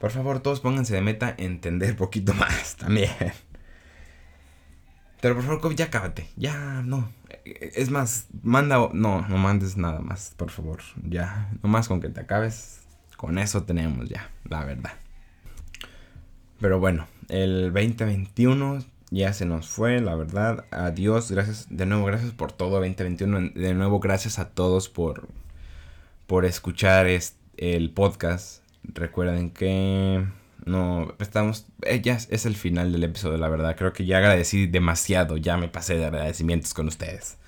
Por 0.00 0.11
favor, 0.11 0.40
todos 0.40 0.61
pónganse 0.61 0.94
de 0.94 1.00
meta 1.00 1.34
entender 1.38 1.96
poquito 1.96 2.34
más 2.34 2.76
también. 2.76 3.11
Pero 5.20 5.34
por 5.34 5.44
favor, 5.44 5.74
ya 5.74 5.90
cábate. 5.90 6.28
Ya, 6.37 6.82
no. 6.84 7.11
Es 7.44 7.90
más, 7.90 8.28
manda... 8.42 8.88
No, 8.92 9.26
no 9.26 9.37
mandes 9.37 9.76
nada 9.76 10.00
más, 10.00 10.32
por 10.37 10.50
favor. 10.50 10.80
Ya, 11.02 11.50
nomás 11.62 11.88
con 11.88 12.00
que 12.00 12.08
te 12.08 12.20
acabes. 12.20 12.80
Con 13.16 13.38
eso 13.38 13.64
tenemos 13.64 14.08
ya, 14.08 14.30
la 14.48 14.64
verdad. 14.64 14.92
Pero 16.61 16.78
bueno, 16.78 17.06
el 17.28 17.72
2021 17.72 18.84
ya 19.11 19.32
se 19.32 19.44
nos 19.44 19.68
fue, 19.68 20.00
la 20.00 20.14
verdad. 20.14 20.66
Adiós, 20.70 21.30
gracias, 21.32 21.66
de 21.68 21.87
nuevo, 21.87 22.04
gracias 22.04 22.30
por 22.32 22.52
todo 22.52 22.78
2021. 22.78 23.50
De 23.54 23.74
nuevo, 23.74 23.98
gracias 23.98 24.38
a 24.38 24.50
todos 24.50 24.88
por, 24.88 25.28
por 26.28 26.44
escuchar 26.44 27.08
el 27.56 27.90
podcast. 27.90 28.62
Recuerden 28.94 29.51
que 29.51 30.24
no 30.64 31.14
estamos, 31.18 31.66
eh, 31.83 32.01
ya 32.01 32.14
es 32.14 32.46
el 32.46 32.57
final 32.57 32.92
del 32.92 33.05
episodio, 33.05 33.38
la 33.38 33.48
verdad. 33.48 33.77
Creo 33.77 33.92
que 33.92 34.07
ya 34.07 34.18
agradecí 34.18 34.66
demasiado, 34.66 35.37
ya 35.37 35.57
me 35.57 35.68
pasé 35.68 35.96
de 35.96 36.07
agradecimientos 36.07 36.74
con 36.74 36.88
ustedes. 36.88 37.38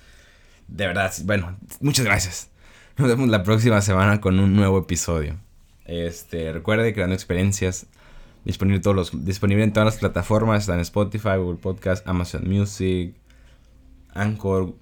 De 0.67 0.87
verdad, 0.87 1.11
bueno, 1.25 1.57
muchas 1.81 2.05
gracias. 2.05 2.49
Nos 2.97 3.07
vemos 3.07 3.29
la 3.29 3.43
próxima 3.43 3.81
semana 3.81 4.21
con 4.21 4.39
un 4.39 4.55
nuevo 4.55 4.79
episodio. 4.79 5.37
Este, 5.85 6.53
recuerde 6.53 6.93
creando 6.93 7.15
experiencias 7.15 7.87
Disponible, 8.43 8.79
todos 8.79 8.95
los, 8.95 9.25
disponible 9.25 9.63
en 9.63 9.71
todas 9.71 9.85
las 9.85 9.97
plataformas. 9.97 10.67
En 10.67 10.79
Spotify, 10.79 11.37
Google 11.37 11.59
Podcast, 11.59 12.07
Amazon 12.07 12.49
Music, 12.49 13.13
Anchor. 14.13 14.73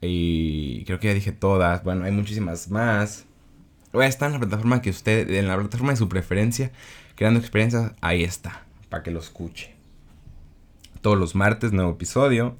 Y 0.00 0.84
creo 0.84 0.98
que 0.98 1.08
ya 1.08 1.14
dije 1.14 1.32
todas. 1.32 1.84
Bueno, 1.84 2.04
hay 2.04 2.12
muchísimas 2.12 2.70
más. 2.70 3.26
Está 4.02 4.26
en 4.26 4.32
la 4.32 4.38
plataforma 4.38 4.82
que 4.82 4.90
usted, 4.90 5.30
en 5.30 5.48
la 5.48 5.56
plataforma 5.56 5.92
de 5.92 5.96
su 5.96 6.08
preferencia, 6.08 6.70
creando 7.14 7.40
experiencias, 7.40 7.92
ahí 8.00 8.24
está, 8.24 8.64
para 8.88 9.02
que 9.02 9.10
lo 9.10 9.20
escuche. 9.20 9.74
Todos 11.00 11.18
los 11.18 11.34
martes, 11.34 11.72
nuevo 11.72 11.92
episodio. 11.92 12.56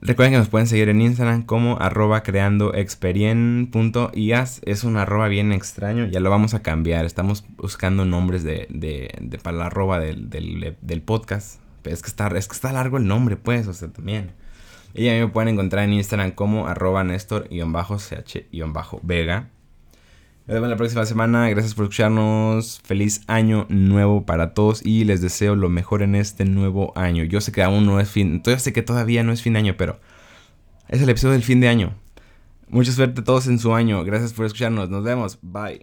Recuerden 0.00 0.32
que 0.32 0.38
nos 0.38 0.48
pueden 0.48 0.66
seguir 0.66 0.88
en 0.88 1.00
Instagram 1.00 1.44
como 1.44 1.80
arroba 1.80 2.24
creando 2.24 2.74
Es 2.74 2.98
un 4.84 4.96
arroba 4.96 5.28
bien 5.28 5.52
extraño, 5.52 6.06
ya 6.06 6.18
lo 6.18 6.28
vamos 6.28 6.54
a 6.54 6.62
cambiar. 6.62 7.04
Estamos 7.04 7.44
buscando 7.56 8.04
nombres 8.04 8.42
de, 8.42 8.66
de, 8.68 9.38
para 9.42 9.56
la 9.56 9.66
arroba 9.66 10.00
del, 10.00 10.28
del, 10.28 11.02
podcast. 11.02 11.60
Pero 11.82 11.94
es 11.94 12.02
que, 12.02 12.08
está, 12.08 12.26
es 12.36 12.48
que 12.48 12.54
está 12.54 12.72
largo 12.72 12.96
el 12.96 13.06
nombre, 13.06 13.36
pues, 13.36 13.68
o 13.68 13.74
sea, 13.74 13.86
también. 13.88 14.32
Y 14.94 15.08
a 15.08 15.12
mí 15.12 15.20
me 15.20 15.28
pueden 15.28 15.50
encontrar 15.50 15.84
en 15.84 15.92
Instagram 15.92 16.32
como 16.32 16.66
arroba 16.66 17.04
Nestor-ch-vega. 17.04 19.50
Nos 20.46 20.54
vemos 20.56 20.70
la 20.70 20.76
próxima 20.76 21.06
semana. 21.06 21.48
Gracias 21.50 21.74
por 21.74 21.84
escucharnos. 21.84 22.80
Feliz 22.84 23.22
año 23.28 23.66
nuevo 23.68 24.26
para 24.26 24.54
todos 24.54 24.84
y 24.84 25.04
les 25.04 25.20
deseo 25.20 25.54
lo 25.54 25.68
mejor 25.68 26.02
en 26.02 26.16
este 26.16 26.44
nuevo 26.44 26.92
año. 26.96 27.22
Yo 27.22 27.40
sé 27.40 27.52
que 27.52 27.62
aún 27.62 27.86
no 27.86 28.00
es 28.00 28.10
fin. 28.10 28.42
Yo 28.44 28.58
sé 28.58 28.72
que 28.72 28.82
todavía 28.82 29.22
no 29.22 29.32
es 29.32 29.40
fin 29.40 29.52
de 29.52 29.60
año, 29.60 29.74
pero 29.76 30.00
es 30.88 31.00
el 31.00 31.08
episodio 31.08 31.34
del 31.34 31.44
fin 31.44 31.60
de 31.60 31.68
año. 31.68 31.94
Mucha 32.68 32.90
suerte 32.90 33.20
a 33.20 33.24
todos 33.24 33.46
en 33.46 33.60
su 33.60 33.72
año. 33.72 34.02
Gracias 34.02 34.32
por 34.32 34.44
escucharnos. 34.46 34.90
Nos 34.90 35.04
vemos. 35.04 35.38
Bye. 35.42 35.80